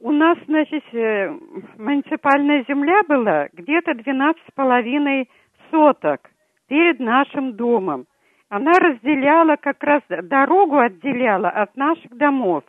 У 0.00 0.10
нас, 0.12 0.36
значит, 0.46 0.82
э, 0.92 1.30
муниципальная 1.78 2.64
земля 2.68 3.02
была 3.08 3.48
где-то 3.52 3.94
12 3.94 4.42
с 4.48 4.52
половиной 4.54 5.30
соток 5.70 6.20
перед 6.68 6.98
нашим 7.00 7.54
домом. 7.54 8.06
Она 8.48 8.72
разделяла 8.72 9.56
как 9.56 9.82
раз, 9.82 10.02
дорогу 10.08 10.78
отделяла 10.78 11.48
от 11.48 11.76
наших 11.76 12.16
домов. 12.16 12.64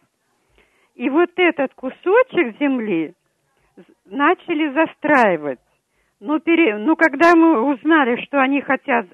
И 0.96 1.10
вот 1.10 1.30
этот 1.36 1.74
кусочек 1.76 2.58
земли 2.60 3.14
начали 4.06 4.74
застраивать. 4.74 5.60
Ну, 6.20 6.40
пере... 6.40 6.78
ну, 6.78 6.96
когда 6.96 7.36
мы 7.36 7.62
узнали, 7.74 8.22
что 8.26 8.40
они 8.40 8.62
хотят 8.62 9.06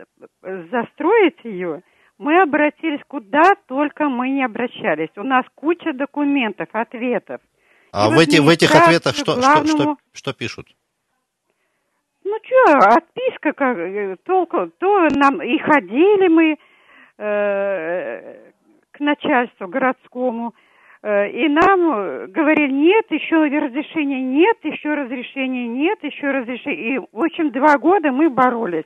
застроить 0.42 1.44
ее, 1.44 1.82
мы 2.18 2.42
обратились 2.42 3.02
куда 3.08 3.56
только 3.68 4.08
мы 4.08 4.30
не 4.30 4.44
обращались. 4.46 5.10
У 5.18 5.24
нас 5.24 5.46
куча 5.56 5.94
документов, 5.94 6.70
ответов. 6.72 7.42
А 7.92 8.10
И 8.10 8.16
в, 8.16 8.20
эти, 8.20 8.40
в 8.40 8.48
этих 8.48 8.74
ответах 8.74 9.16
что, 9.16 9.34
что, 9.34 9.42
что, 9.42 9.42
главному- 9.42 9.98
что 10.14 10.34
пишут? 10.34 10.68
Ну 12.24 12.38
что, 12.44 12.78
отписка 12.96 13.54
как 13.54 13.78
э, 13.78 14.16
толку, 14.24 14.72
то 14.80 15.08
нам 15.12 15.42
и 15.42 15.58
ходили 15.60 16.28
мы 16.30 16.58
э, 17.18 18.52
к 18.92 19.00
начальству 19.00 19.68
городскому, 19.68 20.56
и 21.04 21.50
нам 21.50 21.92
э, 21.92 22.28
говорили, 22.28 22.72
нет, 22.72 23.06
еще 23.10 23.36
разрешения 23.36 24.22
нет, 24.22 24.58
еще 24.64 24.94
разрешения 24.94 25.68
нет, 25.68 26.00
еще 26.02 26.32
разрешения. 26.32 26.96
И, 26.96 27.00
в 27.12 27.24
общем, 27.24 27.52
два 27.52 27.78
года 27.78 28.12
мы 28.14 28.30
боролись. 28.30 28.86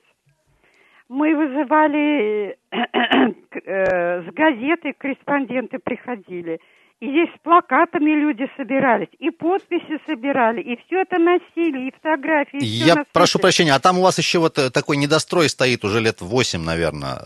Мы 1.10 1.36
вызывали 1.36 2.58
э, 2.72 4.22
с 4.24 4.34
газеты, 4.34 4.94
корреспонденты 4.98 5.78
приходили. 5.78 6.60
И 7.00 7.08
здесь 7.08 7.30
с 7.36 7.40
плакатами 7.44 8.10
люди 8.10 8.50
собирались, 8.58 9.10
и 9.20 9.30
подписи 9.30 10.00
собирали, 10.08 10.62
и 10.62 10.76
все 10.78 11.02
это 11.04 11.20
носили, 11.20 11.90
и 11.90 11.92
фотографии. 11.92 12.58
и 12.58 12.66
Я 12.66 13.06
прошу 13.14 13.38
прощения, 13.38 13.76
а 13.76 13.80
там 13.80 14.00
у 14.00 14.02
вас 14.02 14.18
еще 14.18 14.40
вот 14.40 14.58
э, 14.58 14.72
такой 14.72 14.98
недострой 14.98 15.50
стоит 15.50 15.86
уже 15.86 16.00
лет 16.00 16.22
8, 16.22 16.60
наверное. 16.60 17.20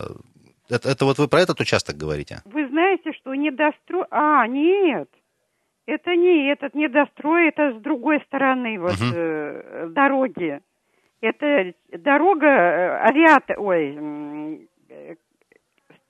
Это, 0.71 0.89
это 0.89 1.06
вот 1.06 1.17
вы 1.19 1.27
про 1.27 1.41
этот 1.41 1.60
участок 1.60 1.97
говорите? 1.97 2.41
Вы 2.45 2.61
что 3.32 3.36
недострой... 3.36 4.06
А, 4.12 4.46
нет. 4.48 5.10
Это 5.86 6.15
не 6.15 6.52
этот 6.52 6.76
недострой, 6.76 7.48
это 7.50 7.74
с 7.74 7.82
другой 7.82 8.22
стороны 8.22 8.80
вот 8.80 9.00
Мгм. 9.00 9.12
э, 9.13 9.88
дороги. 9.89 10.62
Это 11.22 11.74
дорога 11.94 12.48
э, 12.48 13.08
авиата... 13.08 13.56
Ой, 13.58 14.67
э, 14.89 15.15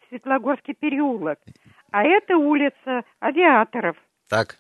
Светлогорский 0.10 0.74
переулок. 0.74 1.40
А 1.92 2.04
это 2.04 2.36
улица 2.38 3.04
авиаторов. 3.22 3.96
Так, 4.30 4.58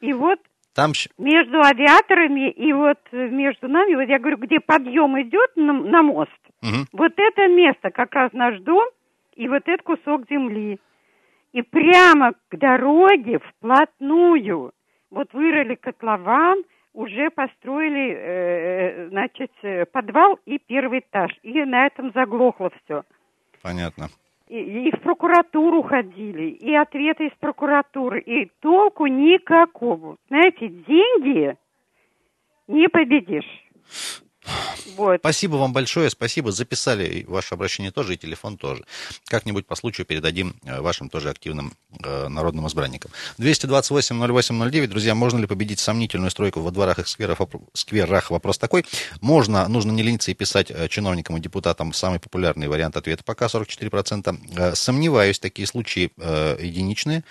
И 0.00 0.12
вот 0.12 0.40
там... 0.74 0.90
между 1.18 1.60
авиаторами 1.62 2.50
и 2.50 2.72
вот 2.72 2.98
между 3.12 3.68
нами, 3.68 3.94
вот 3.94 4.08
я 4.08 4.18
говорю, 4.18 4.38
где 4.38 4.58
подъем 4.60 5.20
идет 5.22 5.52
на, 5.56 5.72
на 5.72 6.02
мост, 6.02 6.30
Мгм. 6.62 6.86
вот 6.92 7.12
это 7.16 7.46
место, 7.48 7.90
как 7.90 8.12
раз 8.14 8.32
наш 8.32 8.58
дом, 8.60 8.88
и 9.36 9.48
вот 9.48 9.62
этот 9.68 9.82
кусок 9.82 10.28
земли. 10.28 10.80
И 11.52 11.62
прямо 11.62 12.32
к 12.48 12.56
дороге 12.56 13.38
вплотную, 13.38 14.72
вот 15.10 15.32
вырыли 15.32 15.76
котлован, 15.76 16.62
уже 16.92 17.30
построили, 17.30 18.12
э, 18.12 19.08
значит, 19.08 19.52
э, 19.62 19.86
подвал 19.86 20.38
и 20.44 20.58
первый 20.58 21.00
этаж. 21.00 21.30
И 21.42 21.64
на 21.64 21.86
этом 21.86 22.12
заглохло 22.12 22.70
все. 22.84 23.04
Понятно. 23.62 24.08
И, 24.48 24.88
и 24.88 24.90
в 24.96 25.00
прокуратуру 25.00 25.82
ходили, 25.82 26.50
и 26.50 26.74
ответы 26.74 27.26
из 27.26 27.32
прокуратуры, 27.38 28.20
и 28.20 28.50
толку 28.60 29.06
никакого. 29.06 30.16
Знаете, 30.28 30.68
деньги 30.68 31.56
не 32.66 32.88
победишь. 32.88 33.68
Вот. 34.96 35.20
Спасибо 35.20 35.56
вам 35.56 35.72
большое, 35.72 36.10
спасибо. 36.10 36.52
Записали 36.52 37.24
ваше 37.28 37.54
обращение 37.54 37.90
тоже, 37.90 38.14
и 38.14 38.16
телефон 38.16 38.56
тоже. 38.56 38.84
Как-нибудь 39.26 39.66
по 39.66 39.74
случаю 39.74 40.06
передадим 40.06 40.56
э, 40.64 40.80
вашим 40.80 41.08
тоже 41.08 41.30
активным 41.30 41.72
э, 42.02 42.28
народным 42.28 42.66
избранникам. 42.66 43.10
228-08-09. 43.38 44.86
Друзья, 44.86 45.14
можно 45.14 45.38
ли 45.38 45.46
победить 45.46 45.80
сомнительную 45.80 46.30
стройку 46.30 46.60
во 46.60 46.70
дворах 46.70 46.98
и 46.98 47.04
скверах? 47.04 47.38
Скверах? 47.74 48.30
Вопрос 48.30 48.58
такой. 48.58 48.84
Можно, 49.20 49.68
нужно 49.68 49.92
не 49.92 50.02
лениться 50.02 50.30
и 50.30 50.34
писать 50.34 50.70
э, 50.70 50.88
чиновникам 50.88 51.36
и 51.36 51.40
депутатам 51.40 51.92
самый 51.92 52.20
популярный 52.20 52.68
вариант 52.68 52.96
ответа, 52.96 53.24
пока 53.24 53.46
44%. 53.46 54.38
Э, 54.56 54.74
сомневаюсь, 54.74 55.38
такие 55.38 55.66
случаи 55.66 56.10
э, 56.16 56.58
единичные 56.60 57.24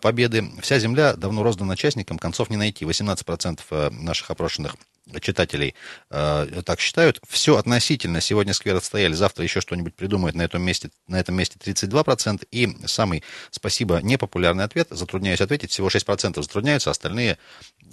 победы. 0.00 0.50
Вся 0.60 0.78
земля 0.78 1.14
давно 1.14 1.42
роздана 1.42 1.76
частникам, 1.76 2.18
концов 2.18 2.50
не 2.50 2.56
найти. 2.56 2.84
18% 2.84 3.60
э, 3.70 3.90
наших 3.90 4.30
опрошенных 4.30 4.76
читателей 5.20 5.74
э, 6.10 6.62
так 6.64 6.80
считают. 6.80 7.03
Все 7.28 7.56
относительно. 7.56 8.20
Сегодня 8.20 8.52
сквер 8.54 8.76
отстояли, 8.76 9.12
завтра 9.12 9.44
еще 9.44 9.60
что-нибудь 9.60 9.94
придумают. 9.94 10.36
На 10.36 10.42
этом 10.42 10.62
месте, 10.62 10.90
на 11.08 11.18
этом 11.18 11.34
месте 11.34 11.58
32%. 11.58 12.46
И 12.50 12.68
самый, 12.86 13.22
спасибо, 13.50 14.00
непопулярный 14.02 14.64
ответ, 14.64 14.88
затрудняюсь 14.90 15.40
ответить, 15.40 15.70
всего 15.70 15.88
6% 15.88 16.42
затрудняются, 16.42 16.90
остальные 16.90 17.38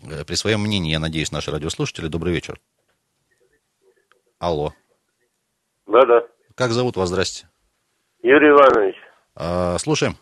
э, 0.10 0.24
при 0.26 0.36
своем 0.36 0.62
мнении, 0.62 0.92
я 0.92 1.00
надеюсь, 1.00 1.32
наши 1.32 1.52
радиослушатели. 1.52 2.08
Добрый 2.08 2.34
вечер. 2.34 2.60
Алло. 4.40 4.74
Да-да. 5.88 6.24
Как 6.56 6.72
зовут 6.72 6.96
вас? 6.96 7.10
Здрасте. 7.10 7.48
Юрий 8.24 8.50
Иванович. 8.50 8.96
Э, 9.36 9.78
слушаем. 9.80 10.18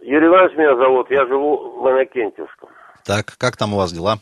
Юрий 0.00 0.26
Иванович 0.26 0.56
меня 0.56 0.76
зовут, 0.76 1.10
я 1.10 1.26
живу 1.26 1.82
в 1.82 1.90
Иннокентьевском. 1.90 2.70
Так, 3.04 3.36
как 3.38 3.56
там 3.56 3.74
у 3.74 3.76
вас 3.76 3.92
дела? 3.92 4.18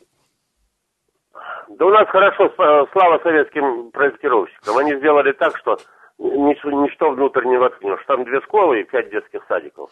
Да 1.69 1.87
у 1.87 1.91
нас 1.91 2.09
хорошо, 2.09 2.49
с- 2.49 2.91
слава 2.93 3.19
советским 3.23 3.91
проектировщикам. 3.91 4.77
Они 4.79 4.95
сделали 4.97 5.33
так, 5.33 5.57
что 5.59 5.77
ничто, 6.19 6.71
ничто 6.71 7.11
внутрь 7.11 7.45
не 7.45 7.57
воткнешь. 7.59 8.03
Там 8.07 8.25
две 8.25 8.41
школы 8.43 8.81
и 8.81 8.85
пять 8.85 9.11
детских 9.11 9.43
садиков. 9.49 9.91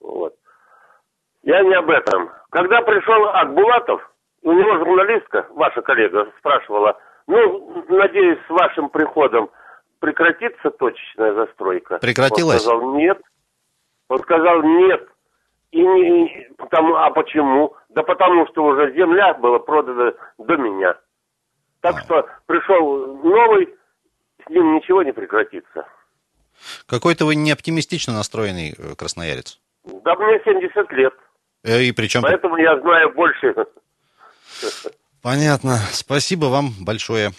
Вот. 0.00 0.34
Я 1.42 1.62
не 1.62 1.74
об 1.74 1.88
этом. 1.90 2.30
Когда 2.50 2.82
пришел 2.82 3.28
Акбулатов, 3.28 4.10
у 4.42 4.52
него 4.52 4.76
журналистка, 4.78 5.46
ваша 5.50 5.80
коллега, 5.82 6.28
спрашивала, 6.38 6.98
ну, 7.26 7.84
надеюсь, 7.88 8.38
с 8.46 8.50
вашим 8.50 8.88
приходом 8.88 9.50
прекратится 10.00 10.70
точечная 10.70 11.34
застройка. 11.34 11.98
Прекратилась? 11.98 12.66
Он 12.66 12.72
сказал, 12.72 12.94
нет. 12.94 13.20
Он 14.08 14.18
сказал, 14.20 14.62
нет. 14.62 15.08
И 15.72 15.82
не, 15.82 16.48
потому, 16.56 16.94
а 16.96 17.10
почему? 17.10 17.74
Да 17.90 18.02
потому 18.02 18.46
что 18.48 18.64
уже 18.64 18.92
земля 18.94 19.34
была 19.34 19.58
продана 19.58 20.12
до 20.38 20.56
меня. 20.56 20.96
Так 21.80 21.96
А. 21.96 22.00
что 22.04 22.28
пришел 22.46 23.16
новый, 23.22 23.68
с 24.46 24.50
ним 24.50 24.74
ничего 24.76 25.02
не 25.02 25.12
прекратится. 25.12 25.86
Какой-то 26.86 27.26
вы 27.26 27.34
не 27.34 27.50
оптимистично 27.52 28.12
настроенный 28.14 28.74
э, 28.76 28.94
красноярец. 28.96 29.60
Да 29.84 30.14
мне 30.16 30.40
70 30.44 30.92
лет, 30.92 31.14
Э, 31.64 31.82
И 31.82 31.92
причем... 31.92 32.22
поэтому 32.22 32.56
я 32.56 32.78
знаю 32.80 33.12
больше. 33.12 33.54
Понятно. 35.22 35.78
Спасибо 35.90 36.46
вам 36.46 36.70
большое. 36.84 37.30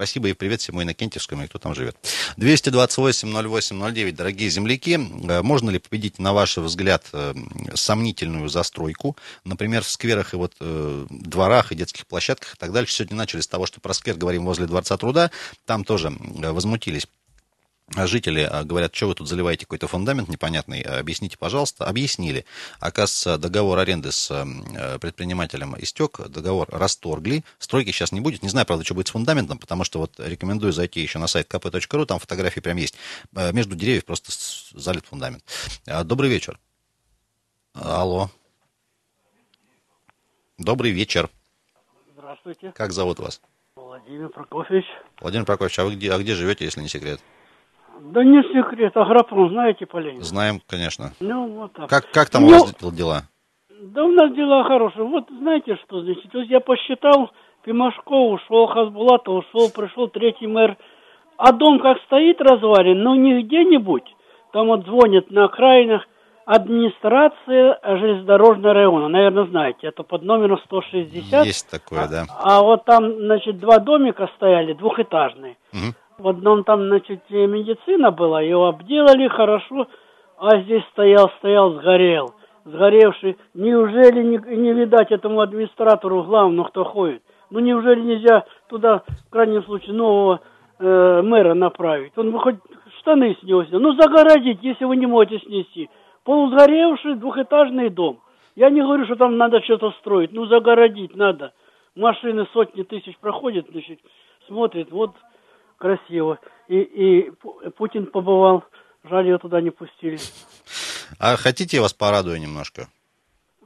Спасибо 0.00 0.28
и 0.28 0.32
привет 0.32 0.62
всему 0.62 0.82
Иннокентьевскому 0.82 1.44
и 1.44 1.46
кто 1.46 1.58
там 1.58 1.74
живет. 1.74 1.94
228-08-09, 2.38 4.12
дорогие 4.12 4.48
земляки, 4.48 4.94
э, 4.94 5.42
можно 5.42 5.68
ли 5.68 5.78
победить, 5.78 6.18
на 6.18 6.32
ваш 6.32 6.56
взгляд, 6.56 7.04
э, 7.12 7.34
сомнительную 7.74 8.48
застройку, 8.48 9.18
например, 9.44 9.82
в 9.82 9.90
скверах 9.90 10.32
и 10.32 10.38
вот 10.38 10.54
э, 10.58 11.06
дворах 11.10 11.72
и 11.72 11.74
детских 11.74 12.06
площадках 12.06 12.54
и 12.54 12.56
так 12.56 12.72
дальше. 12.72 12.94
Сегодня 12.94 13.18
начали 13.18 13.42
с 13.42 13.46
того, 13.46 13.66
что 13.66 13.82
про 13.82 13.92
сквер 13.92 14.16
говорим 14.16 14.46
возле 14.46 14.64
Дворца 14.64 14.96
труда, 14.96 15.30
там 15.66 15.84
тоже 15.84 16.08
э, 16.08 16.50
возмутились 16.50 17.06
Жители 17.96 18.42
а, 18.42 18.62
говорят, 18.62 18.94
что 18.94 19.08
вы 19.08 19.14
тут 19.14 19.28
заливаете 19.28 19.66
какой-то 19.66 19.88
фундамент 19.88 20.28
непонятный, 20.28 20.80
а, 20.82 21.00
объясните, 21.00 21.36
пожалуйста. 21.36 21.86
Объяснили. 21.86 22.44
Оказывается, 22.78 23.36
договор 23.36 23.78
аренды 23.78 24.12
с 24.12 24.30
э, 24.30 24.98
предпринимателем 25.00 25.74
истек, 25.78 26.20
договор 26.28 26.68
расторгли, 26.70 27.44
стройки 27.58 27.90
сейчас 27.90 28.12
не 28.12 28.20
будет. 28.20 28.42
Не 28.42 28.48
знаю, 28.48 28.64
правда, 28.66 28.84
что 28.84 28.94
будет 28.94 29.08
с 29.08 29.10
фундаментом, 29.10 29.58
потому 29.58 29.82
что 29.82 29.98
вот 29.98 30.14
рекомендую 30.18 30.72
зайти 30.72 31.00
еще 31.00 31.18
на 31.18 31.26
сайт 31.26 31.52
kp.ru, 31.52 32.06
там 32.06 32.20
фотографии 32.20 32.60
прям 32.60 32.76
есть. 32.76 32.94
Между 33.32 33.74
деревьев 33.74 34.04
просто 34.04 34.30
залит 34.72 35.06
фундамент. 35.06 35.42
А, 35.86 36.04
Добрый 36.04 36.30
вечер. 36.30 36.60
Алло. 37.74 38.30
Добрый 40.58 40.92
вечер. 40.92 41.28
Здравствуйте, 42.14 42.72
Как 42.72 42.92
зовут 42.92 43.18
вас? 43.18 43.40
Владимир 43.74 44.28
Прокофьевич. 44.28 44.84
Владимир 45.20 45.44
Прокофьевич, 45.44 45.78
а 45.78 45.84
вы 45.84 45.94
где, 45.96 46.12
а 46.12 46.18
где 46.18 46.34
живете, 46.34 46.64
если 46.64 46.80
не 46.80 46.88
секрет? 46.88 47.20
Да 48.00 48.24
не 48.24 48.42
секрет, 48.44 48.96
Агропром, 48.96 49.50
знаете, 49.50 49.86
Полин? 49.86 50.20
Знаем, 50.22 50.60
конечно. 50.66 51.12
Ну, 51.20 51.46
вот 51.48 51.72
так. 51.72 51.88
Как, 51.88 52.10
как 52.10 52.30
там 52.30 52.44
у 52.44 52.50
Ну, 52.50 52.60
вас 52.60 52.74
дела? 52.94 53.22
Да 53.82 54.04
у 54.04 54.12
нас 54.12 54.34
дела 54.34 54.64
хорошие. 54.64 55.04
Вот 55.04 55.24
знаете, 55.30 55.76
что 55.84 56.02
значит? 56.02 56.32
Вот 56.32 56.44
я 56.44 56.60
посчитал, 56.60 57.30
Пимашков 57.64 58.40
ушел, 58.40 58.66
Хасбулатов 58.66 59.44
ушел, 59.44 59.70
пришел 59.70 60.08
третий 60.08 60.46
мэр. 60.46 60.76
А 61.36 61.52
дом 61.52 61.80
как 61.80 61.98
стоит 62.06 62.40
развален, 62.40 63.02
но 63.02 63.14
не 63.14 63.42
где-нибудь. 63.42 64.04
Там 64.52 64.66
вот 64.66 64.84
звонят 64.84 65.30
на 65.30 65.44
окраинах 65.44 66.06
администрация 66.44 67.78
железнодорожного 67.82 68.74
района. 68.74 69.08
Наверное, 69.08 69.46
знаете, 69.46 69.86
это 69.86 70.02
под 70.02 70.22
номером 70.22 70.58
160. 70.64 71.44
Есть 71.46 71.70
такое, 71.70 72.08
да. 72.08 72.24
А 72.38 72.62
вот 72.62 72.84
там, 72.84 73.12
значит, 73.18 73.58
два 73.58 73.78
домика 73.78 74.28
стояли, 74.36 74.72
двухэтажные. 74.74 75.56
Мгм. 75.72 75.94
В 76.20 76.28
одном 76.28 76.64
там, 76.64 76.86
значит, 76.88 77.22
медицина 77.30 78.10
была, 78.10 78.42
его 78.42 78.68
обделали 78.68 79.26
хорошо, 79.28 79.86
а 80.36 80.60
здесь 80.60 80.82
стоял, 80.92 81.30
стоял, 81.38 81.72
сгорел. 81.72 82.34
Сгоревший. 82.66 83.38
Неужели 83.54 84.22
не, 84.22 84.56
не 84.56 84.74
видать 84.74 85.10
этому 85.10 85.40
администратору 85.40 86.22
главному, 86.24 86.64
кто 86.64 86.84
ходит? 86.84 87.22
Ну, 87.48 87.60
неужели 87.60 88.00
нельзя 88.02 88.44
туда, 88.68 89.02
в 89.26 89.30
крайнем 89.30 89.64
случае, 89.64 89.94
нового 89.94 90.40
э, 90.78 91.22
мэра 91.22 91.54
направить? 91.54 92.12
Он 92.16 92.32
бы 92.32 92.38
хоть 92.38 92.56
штаны 92.98 93.34
с 93.34 93.40
снял. 93.40 93.64
Ну, 93.70 93.94
загородить, 93.94 94.58
если 94.60 94.84
вы 94.84 94.96
не 94.96 95.06
можете 95.06 95.38
снести. 95.38 95.88
Полусгоревший 96.24 97.14
двухэтажный 97.14 97.88
дом. 97.88 98.20
Я 98.56 98.68
не 98.68 98.82
говорю, 98.82 99.06
что 99.06 99.16
там 99.16 99.38
надо 99.38 99.62
что-то 99.62 99.92
строить. 100.00 100.32
Ну, 100.32 100.44
загородить 100.44 101.16
надо. 101.16 101.54
Машины 101.96 102.46
сотни 102.52 102.82
тысяч 102.82 103.16
проходят, 103.18 103.66
значит, 103.70 104.00
смотрит, 104.46 104.90
вот 104.90 105.12
красиво. 105.80 106.38
И, 106.68 106.78
и 106.78 107.30
Пу- 107.30 107.70
Путин 107.70 108.06
побывал, 108.06 108.64
жаль, 109.04 109.26
его 109.26 109.38
туда 109.38 109.60
не 109.60 109.70
пустили. 109.70 110.18
А 111.18 111.36
хотите, 111.36 111.78
я 111.78 111.82
вас 111.82 111.94
порадую 111.94 112.38
немножко? 112.40 112.86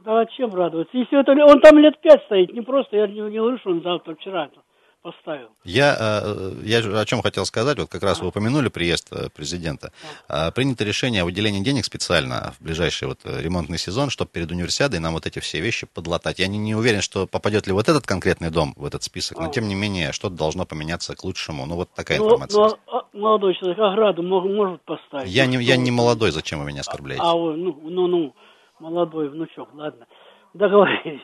Да 0.05 0.25
чем 0.27 0.55
радоваться? 0.55 0.97
Если 0.97 1.21
это, 1.21 1.33
он 1.33 1.61
там 1.61 1.79
лет 1.79 2.01
пять 2.01 2.23
стоит, 2.25 2.53
не 2.53 2.61
просто, 2.61 2.97
я 2.97 3.07
не, 3.07 3.21
не 3.21 3.59
что 3.59 3.71
он 3.71 3.83
завтра, 3.83 4.15
вчера 4.15 4.47
это 4.47 4.61
поставил. 5.05 5.51
Я, 5.65 5.97
э, 6.01 6.53
я 6.63 6.81
же 6.81 6.99
о 6.99 7.05
чем 7.05 7.21
хотел 7.21 7.45
сказать, 7.45 7.79
вот 7.79 7.91
как 7.91 8.03
раз 8.03 8.21
вы 8.21 8.29
упомянули 8.29 8.71
приезд 8.71 9.13
э, 9.13 9.29
президента. 9.29 9.93
А, 10.29 10.51
Принято 10.51 10.83
решение 10.83 11.23
о 11.23 11.25
выделении 11.27 11.63
денег 11.63 11.85
специально 11.85 12.55
в 12.59 12.65
ближайший 12.65 13.09
вот 13.09 13.19
э, 13.25 13.43
ремонтный 13.43 13.77
сезон, 13.77 14.09
чтобы 14.09 14.31
перед 14.31 14.51
универсиадой 14.51 15.01
нам 15.01 15.13
вот 15.13 15.27
эти 15.27 15.41
все 15.41 15.61
вещи 15.61 15.87
подлатать. 15.87 16.39
Я 16.39 16.47
не, 16.47 16.57
не 16.57 16.75
уверен, 16.75 17.03
что 17.03 17.27
попадет 17.27 17.67
ли 17.67 17.75
вот 17.75 17.87
этот 17.89 18.07
конкретный 18.07 18.51
дом 18.51 18.73
в 18.77 18.87
этот 18.87 19.03
список, 19.03 19.39
но 19.39 19.49
тем 19.49 19.69
не 19.69 19.75
менее 19.75 20.13
что-то 20.13 20.37
должно 20.37 20.65
поменяться 20.65 21.15
к 21.15 21.23
лучшему. 21.23 21.67
Ну 21.67 21.77
вот 21.77 21.91
такая 21.93 22.19
Ну, 22.19 22.25
информация. 22.25 22.59
ну, 22.59 22.65
есть. 22.65 22.77
а- 22.87 23.05
молодой 23.13 23.55
человек, 23.57 23.79
ограду 23.79 24.23
может 24.23 24.83
поставить. 24.85 25.31
Я 25.31 25.45
Ну, 25.45 25.51
не, 25.59 25.65
я 25.65 25.77
не 25.77 25.91
молодой, 25.91 26.31
зачем 26.31 26.61
вы 26.61 26.65
меня 26.65 26.81
оскорбляете? 26.81 27.23
А, 27.23 27.37
вы, 27.37 27.57
ну, 27.57 27.79
ну, 27.83 28.07
ну, 28.07 28.35
молодой 28.81 29.29
внучок, 29.29 29.69
ладно. 29.75 30.07
Договорились. 30.55 31.21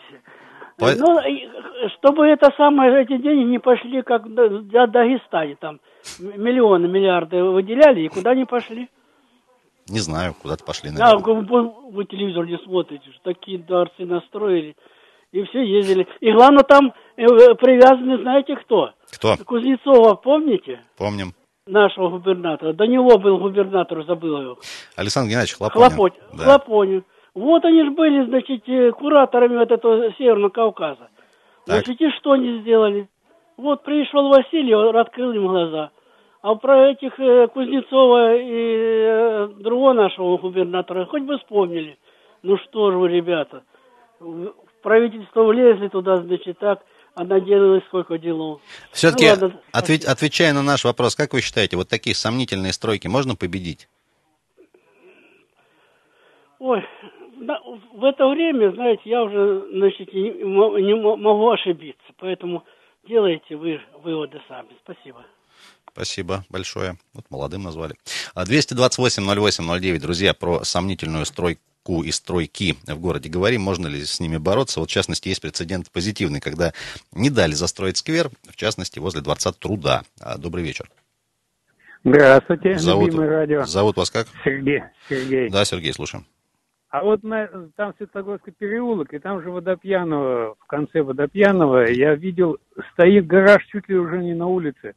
По- 0.80 0.94
Ну, 0.98 1.20
и, 1.20 1.48
чтобы 1.98 2.26
это 2.26 2.50
самое, 2.56 3.02
эти 3.02 3.16
деньги 3.18 3.44
не 3.50 3.58
пошли, 3.58 4.02
как 4.02 4.26
в 4.26 4.88
Дагестане, 4.88 5.56
там 5.60 5.80
миллионы, 6.18 6.88
миллиарды 6.88 7.42
выделяли, 7.42 8.00
и 8.02 8.08
куда 8.08 8.34
не 8.34 8.44
пошли. 8.46 8.88
Не 9.88 9.98
знаю, 9.98 10.34
куда-то 10.40 10.64
пошли, 10.64 10.90
Да, 10.90 11.12
наверное. 11.16 11.34
вы, 11.34 11.40
вы- 11.42 11.90
вы 11.92 12.04
телевизор 12.04 12.46
не 12.46 12.58
смотрите, 12.58 13.10
такие 13.24 13.58
дворцы 13.58 14.04
настроили, 14.04 14.76
и 15.32 15.42
все 15.44 15.62
ездили. 15.62 16.06
И 16.20 16.32
главное, 16.32 16.62
там 16.64 16.92
э, 17.16 17.26
привязаны, 17.54 18.18
знаете 18.22 18.56
кто? 18.56 18.92
Кто? 19.12 19.36
Кузнецова, 19.44 20.14
помните? 20.14 20.80
Помним. 20.96 21.34
Нашего 21.66 22.08
губернатора. 22.08 22.72
До 22.72 22.86
него 22.86 23.18
был 23.18 23.38
губернатор, 23.38 24.04
забыл 24.04 24.40
его. 24.42 24.58
Александр 24.96 25.30
Геннадьевич 25.30 25.56
Хлопонин. 25.56 25.88
Хлопоть, 25.90 26.14
Да. 26.32 26.44
Хлопонин. 26.44 27.04
Вот 27.34 27.64
они 27.64 27.84
же 27.84 27.90
были, 27.90 28.24
значит, 28.26 28.68
э, 28.68 28.90
кураторами 28.92 29.56
вот 29.58 29.70
этого 29.70 30.12
Северного 30.18 30.50
Кавказа. 30.50 31.08
Так. 31.66 31.84
Значит, 31.84 32.00
и 32.00 32.10
что 32.18 32.32
они 32.32 32.60
сделали? 32.60 33.08
Вот 33.56 33.84
пришел 33.84 34.28
Василий, 34.28 34.74
он 34.74 34.96
открыл 34.96 35.32
им 35.32 35.46
глаза. 35.46 35.90
А 36.42 36.54
про 36.54 36.90
этих 36.90 37.18
э, 37.20 37.48
Кузнецова 37.48 38.34
и 38.36 38.46
э, 38.48 39.48
другого 39.58 39.92
нашего 39.92 40.38
губернатора 40.38 41.04
хоть 41.06 41.22
бы 41.22 41.38
вспомнили. 41.38 41.98
Ну 42.42 42.56
что 42.58 42.90
же 42.90 42.96
вы, 42.98 43.08
ребята, 43.08 43.62
в 44.18 44.52
правительство 44.82 45.44
влезли 45.44 45.88
туда, 45.88 46.16
значит, 46.16 46.58
так. 46.58 46.80
а 47.14 47.24
наделали 47.24 47.82
сколько 47.88 48.18
делов. 48.18 48.60
Все-таки, 48.92 49.26
Ну, 49.26 49.30
ладно. 49.32 49.60
отве- 49.72 50.06
отвечая 50.06 50.54
на 50.54 50.62
наш 50.62 50.84
вопрос, 50.84 51.14
как 51.14 51.34
вы 51.34 51.42
считаете, 51.42 51.76
вот 51.76 51.88
такие 51.88 52.16
сомнительные 52.16 52.72
стройки 52.72 53.06
можно 53.08 53.36
победить? 53.36 53.88
Ой, 56.58 56.82
да, 57.40 57.60
в 57.94 58.04
это 58.04 58.28
время, 58.28 58.72
знаете, 58.74 59.02
я 59.04 59.22
уже, 59.22 59.64
значит, 59.72 60.12
не, 60.12 60.30
не 60.30 60.94
мо- 60.94 61.16
могу 61.16 61.50
ошибиться, 61.50 62.02
поэтому 62.18 62.64
делайте 63.08 63.56
вы 63.56 63.80
выводы 64.02 64.40
сами. 64.48 64.68
Спасибо. 64.84 65.24
Спасибо 65.92 66.44
большое. 66.48 66.96
Вот 67.14 67.24
молодым 67.30 67.62
назвали. 67.64 67.94
А 68.34 68.44
228-08-09, 68.44 69.98
друзья, 69.98 70.34
про 70.34 70.62
сомнительную 70.64 71.26
стройку 71.26 72.02
и 72.04 72.10
стройки 72.12 72.76
в 72.86 72.98
городе 73.00 73.28
говорим. 73.28 73.62
Можно 73.62 73.88
ли 73.88 74.04
с 74.04 74.20
ними 74.20 74.36
бороться? 74.36 74.80
Вот, 74.80 74.88
в 74.88 74.92
частности, 74.92 75.28
есть 75.28 75.40
прецедент 75.42 75.90
позитивный, 75.90 76.40
когда 76.40 76.72
не 77.12 77.30
дали 77.30 77.52
застроить 77.52 77.96
сквер, 77.96 78.30
в 78.48 78.54
частности, 78.56 78.98
возле 79.00 79.20
Дворца 79.20 79.52
труда. 79.52 80.02
А, 80.20 80.38
Добрый 80.38 80.62
вечер. 80.62 80.88
Здравствуйте, 82.04 82.78
Зовут, 82.78 83.08
любимое 83.08 83.28
радио. 83.28 83.64
зовут 83.64 83.96
вас 83.96 84.10
как? 84.10 84.26
Сергей. 84.44 84.80
Сергей. 85.08 85.50
Да, 85.50 85.64
Сергей, 85.66 85.92
слушаем. 85.92 86.24
А 86.90 87.04
вот 87.04 87.22
на, 87.22 87.48
там 87.76 87.94
Светлогорский 87.96 88.52
переулок, 88.52 89.14
и 89.14 89.20
там 89.20 89.40
же 89.42 89.50
Водопьянова, 89.50 90.56
в 90.58 90.66
конце 90.66 91.02
Водопьянова, 91.02 91.88
я 91.88 92.16
видел, 92.16 92.58
стоит 92.92 93.28
гараж 93.28 93.64
чуть 93.66 93.88
ли 93.88 93.96
уже 93.96 94.18
не 94.18 94.34
на 94.34 94.48
улице. 94.48 94.94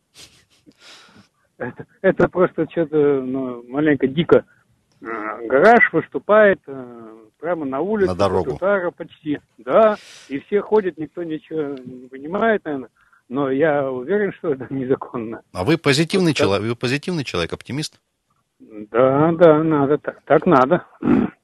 Это, 1.59 1.85
это 2.01 2.27
просто 2.29 2.67
что-то 2.69 3.21
ну, 3.21 3.63
маленько 3.69 4.07
дико. 4.07 4.43
А, 5.03 5.37
Гараж 5.45 5.93
выступает 5.93 6.59
э, 6.65 7.15
прямо 7.39 7.65
на 7.65 7.81
улице. 7.81 8.09
На 8.09 8.15
дорогу. 8.15 8.57
почти. 8.97 9.39
Да, 9.59 9.97
и 10.29 10.39
все 10.39 10.61
ходят, 10.61 10.97
никто 10.97 11.21
ничего 11.21 11.75
не 11.83 12.07
понимает, 12.07 12.65
наверное. 12.65 12.89
Но 13.29 13.51
я 13.51 13.89
уверен, 13.89 14.33
что 14.33 14.53
это 14.53 14.67
незаконно. 14.73 15.41
А 15.53 15.63
вы 15.63 15.77
позитивный 15.77 16.33
человек, 16.33 16.67
вы 16.67 16.75
позитивный 16.75 17.23
человек, 17.23 17.53
оптимист? 17.53 17.99
Да, 18.91 19.31
да, 19.33 19.63
надо, 19.63 19.97
так, 19.97 20.21
так 20.25 20.45
надо. 20.45 20.85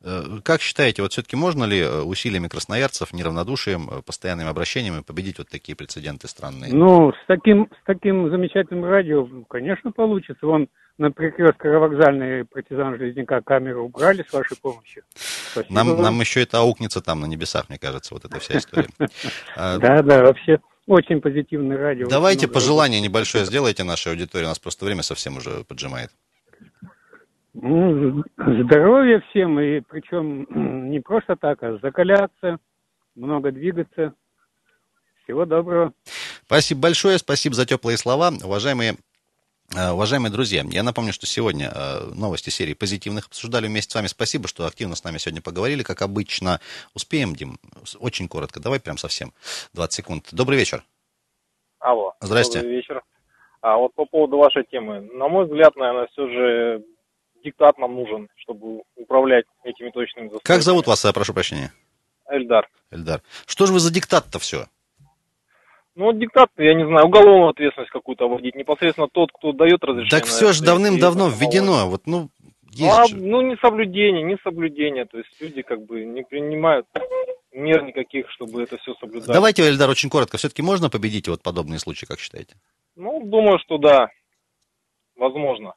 Э, 0.03 0.39
Как 0.43 0.61
считаете, 0.61 1.01
вот 1.01 1.11
все-таки 1.11 1.35
можно 1.35 1.63
ли 1.65 1.79
э, 1.79 2.01
усилиями 2.01 2.47
красноярцев, 2.47 3.13
неравнодушием, 3.13 3.89
э, 3.89 4.01
постоянными 4.05 4.49
обращениями 4.49 5.01
победить 5.01 5.37
вот 5.37 5.49
такие 5.49 5.75
прецеденты 5.75 6.27
странные? 6.27 6.73
Ну, 6.73 7.11
с 7.11 7.27
таким, 7.27 7.69
с 7.81 7.85
таким 7.85 8.29
замечательным 8.29 8.85
радио, 8.85 9.27
конечно, 9.49 9.91
получится. 9.91 10.45
Вон 10.45 10.69
на 10.97 11.11
перекрестке 11.11 11.69
вокзальной 11.69 12.45
партизан 12.45 12.97
Железняка 12.97 13.41
камеру 13.41 13.85
убрали 13.85 14.25
с 14.27 14.33
вашей 14.33 14.57
помощью. 14.57 15.03
Спасибо 15.15 15.73
Нам, 15.73 15.87
вам. 15.89 16.01
нам 16.01 16.19
еще 16.19 16.41
это 16.41 16.59
аукнется 16.59 17.01
там 17.01 17.21
на 17.21 17.25
небесах, 17.25 17.69
мне 17.69 17.77
кажется, 17.77 18.13
вот 18.13 18.25
эта 18.25 18.39
вся 18.39 18.57
история. 18.57 18.89
Да, 19.55 20.01
да, 20.01 20.23
вообще 20.23 20.59
очень 20.87 21.21
позитивное 21.21 21.77
радио. 21.77 22.07
Давайте 22.07 22.47
пожелание 22.47 23.01
небольшое 23.01 23.45
сделайте 23.45 23.83
нашей 23.83 24.11
аудитории, 24.11 24.45
у 24.45 24.49
нас 24.49 24.59
просто 24.59 24.85
время 24.85 25.03
совсем 25.03 25.37
уже 25.37 25.63
поджимает. 25.65 26.11
Ну, 27.53 28.23
здоровья 28.37 29.23
всем, 29.29 29.59
и 29.59 29.81
причем 29.81 30.89
не 30.91 30.99
просто 30.99 31.35
так, 31.35 31.63
а 31.63 31.77
закаляться, 31.79 32.59
много 33.15 33.51
двигаться. 33.51 34.13
Всего 35.23 35.45
доброго. 35.45 35.93
Спасибо 36.45 36.81
большое, 36.81 37.17
спасибо 37.17 37.55
за 37.55 37.65
теплые 37.65 37.97
слова. 37.97 38.31
Уважаемые 38.43 38.95
э, 39.75 39.91
Уважаемые 39.91 40.31
друзья, 40.31 40.63
я 40.69 40.83
напомню, 40.83 41.13
что 41.13 41.25
сегодня 41.25 41.71
э, 41.73 42.13
новости 42.15 42.49
серии 42.49 42.73
позитивных 42.73 43.27
обсуждали 43.27 43.67
вместе 43.67 43.91
с 43.91 43.95
вами. 43.95 44.07
Спасибо, 44.07 44.47
что 44.47 44.65
активно 44.65 44.95
с 44.95 45.03
нами 45.03 45.17
сегодня 45.17 45.41
поговорили, 45.41 45.83
как 45.83 46.01
обычно. 46.01 46.59
Успеем, 46.95 47.35
Дим? 47.35 47.57
Очень 47.99 48.27
коротко. 48.27 48.59
Давай 48.59 48.79
прям 48.79 48.97
совсем 48.97 49.33
20 49.73 49.93
секунд. 49.93 50.27
Добрый 50.31 50.57
вечер. 50.57 50.83
Алло. 51.79 52.13
Здрасте. 52.21 52.59
Добрый 52.59 52.75
вечер. 52.75 53.01
А 53.61 53.77
вот 53.77 53.93
по 53.93 54.05
поводу 54.05 54.37
вашей 54.37 54.63
темы. 54.63 55.01
На 55.13 55.27
мой 55.27 55.45
взгляд, 55.45 55.75
наверное, 55.75 56.07
все 56.07 56.27
же 56.27 56.85
диктат 57.43 57.77
нам 57.77 57.95
нужен, 57.95 58.27
чтобы 58.37 58.81
управлять 58.95 59.45
этими 59.63 59.89
точными 59.89 60.25
застройками. 60.25 60.55
Как 60.55 60.61
зовут 60.63 60.87
вас, 60.87 61.03
я 61.05 61.13
прошу 61.13 61.33
прощения? 61.33 61.71
Эльдар. 62.29 62.67
Эльдар. 62.91 63.21
Что 63.45 63.65
же 63.65 63.73
вы 63.73 63.79
за 63.79 63.91
диктат-то 63.93 64.39
все? 64.39 64.65
Ну, 65.95 66.13
диктат, 66.13 66.49
я 66.57 66.73
не 66.75 66.85
знаю, 66.85 67.07
уголовную 67.07 67.49
ответственность 67.49 67.91
какую-то 67.91 68.29
вводить. 68.29 68.55
Непосредственно 68.55 69.07
тот, 69.11 69.31
кто 69.33 69.51
дает 69.51 69.83
разрешение. 69.83 70.11
Так 70.11 70.25
все 70.25 70.53
же 70.53 70.63
давным-давно 70.63 71.27
введено. 71.29 71.89
Вот, 71.89 72.03
ну, 72.05 72.29
Ну, 72.41 72.69
есть 72.71 72.97
а, 72.97 73.05
же. 73.07 73.17
ну, 73.17 73.41
не 73.41 73.57
соблюдение, 73.57 74.23
не 74.23 74.37
соблюдение. 74.43 75.05
То 75.05 75.17
есть 75.17 75.29
люди 75.41 75.61
как 75.61 75.81
бы 75.85 76.05
не 76.05 76.23
принимают 76.23 76.87
мер 77.51 77.83
никаких, 77.83 78.29
чтобы 78.31 78.63
это 78.63 78.77
все 78.77 78.93
соблюдать. 78.95 79.27
Давайте, 79.27 79.63
Эльдар, 79.67 79.89
очень 79.89 80.09
коротко. 80.09 80.37
Все-таки 80.37 80.61
можно 80.61 80.89
победить 80.89 81.27
вот 81.27 81.41
подобные 81.41 81.79
случаи, 81.79 82.05
как 82.05 82.19
считаете? 82.19 82.55
Ну, 82.95 83.21
думаю, 83.25 83.59
что 83.59 83.77
да. 83.77 84.07
Возможно. 85.17 85.73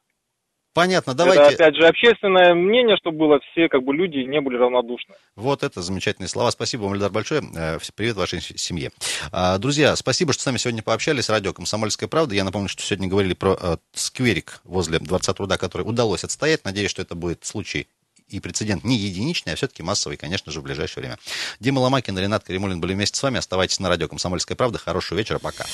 Понятно, 0.75 1.11
Это, 1.11 1.19
давайте. 1.19 1.55
опять 1.55 1.77
же, 1.77 1.87
общественное 1.87 2.55
мнение, 2.55 2.97
чтобы 2.97 3.19
было 3.19 3.41
все, 3.51 3.69
как 3.69 3.83
бы, 3.83 3.95
люди 3.95 4.19
не 4.19 4.41
были 4.41 4.57
равнодушны. 4.57 5.15
Вот 5.37 5.63
это 5.63 5.83
замечательные 5.83 6.29
слова. 6.29 6.51
Спасибо 6.51 6.83
вам, 6.83 6.95
Эльдар, 6.95 7.11
большое. 7.11 7.43
Э, 7.55 7.79
Привет 7.95 8.17
вашей 8.17 8.41
семье. 8.41 8.91
А, 9.33 9.59
Друзья, 9.59 9.95
спасибо, 9.97 10.33
что 10.33 10.43
с 10.43 10.47
нами 10.47 10.57
сегодня 10.57 10.83
пообщались. 10.83 11.29
Радио 11.29 11.53
«Комсомольская 11.53 12.09
правда». 12.09 12.35
Я 12.35 12.45
напомню, 12.45 12.69
что 12.69 12.83
сегодня 12.83 13.09
говорили 13.09 13.35
про 13.35 13.57
э, 13.61 13.77
скверик 13.93 14.61
возле 14.65 14.99
Дворца 14.99 15.35
труда, 15.35 15.59
который 15.59 15.83
удалось 15.83 16.25
отстоять. 16.25 16.65
Надеюсь, 16.65 16.91
что 16.91 17.03
это 17.03 17.15
будет 17.15 17.45
случай 17.45 17.87
и 18.29 18.41
прецедент 18.41 18.83
не 18.83 18.97
единичный, 18.97 19.53
а 19.53 19.57
все-таки 19.57 19.83
массовый, 19.83 20.17
конечно 20.17 20.51
же, 20.51 20.61
в 20.61 20.63
ближайшее 20.63 21.03
время. 21.03 21.19
Дима 21.61 21.81
Ломакин, 21.81 22.19
Ренат 22.19 22.45
Каримулин 22.45 22.81
были 22.81 22.95
вместе 22.95 23.19
с 23.19 23.23
вами. 23.23 23.39
Оставайтесь 23.39 23.79
на 23.79 23.91
радио 23.91 24.09
«Комсомольская 24.09 24.57
правда». 24.57 24.79
Хорошего 24.79 25.19
вечера, 25.19 25.39
пока. 25.39 25.67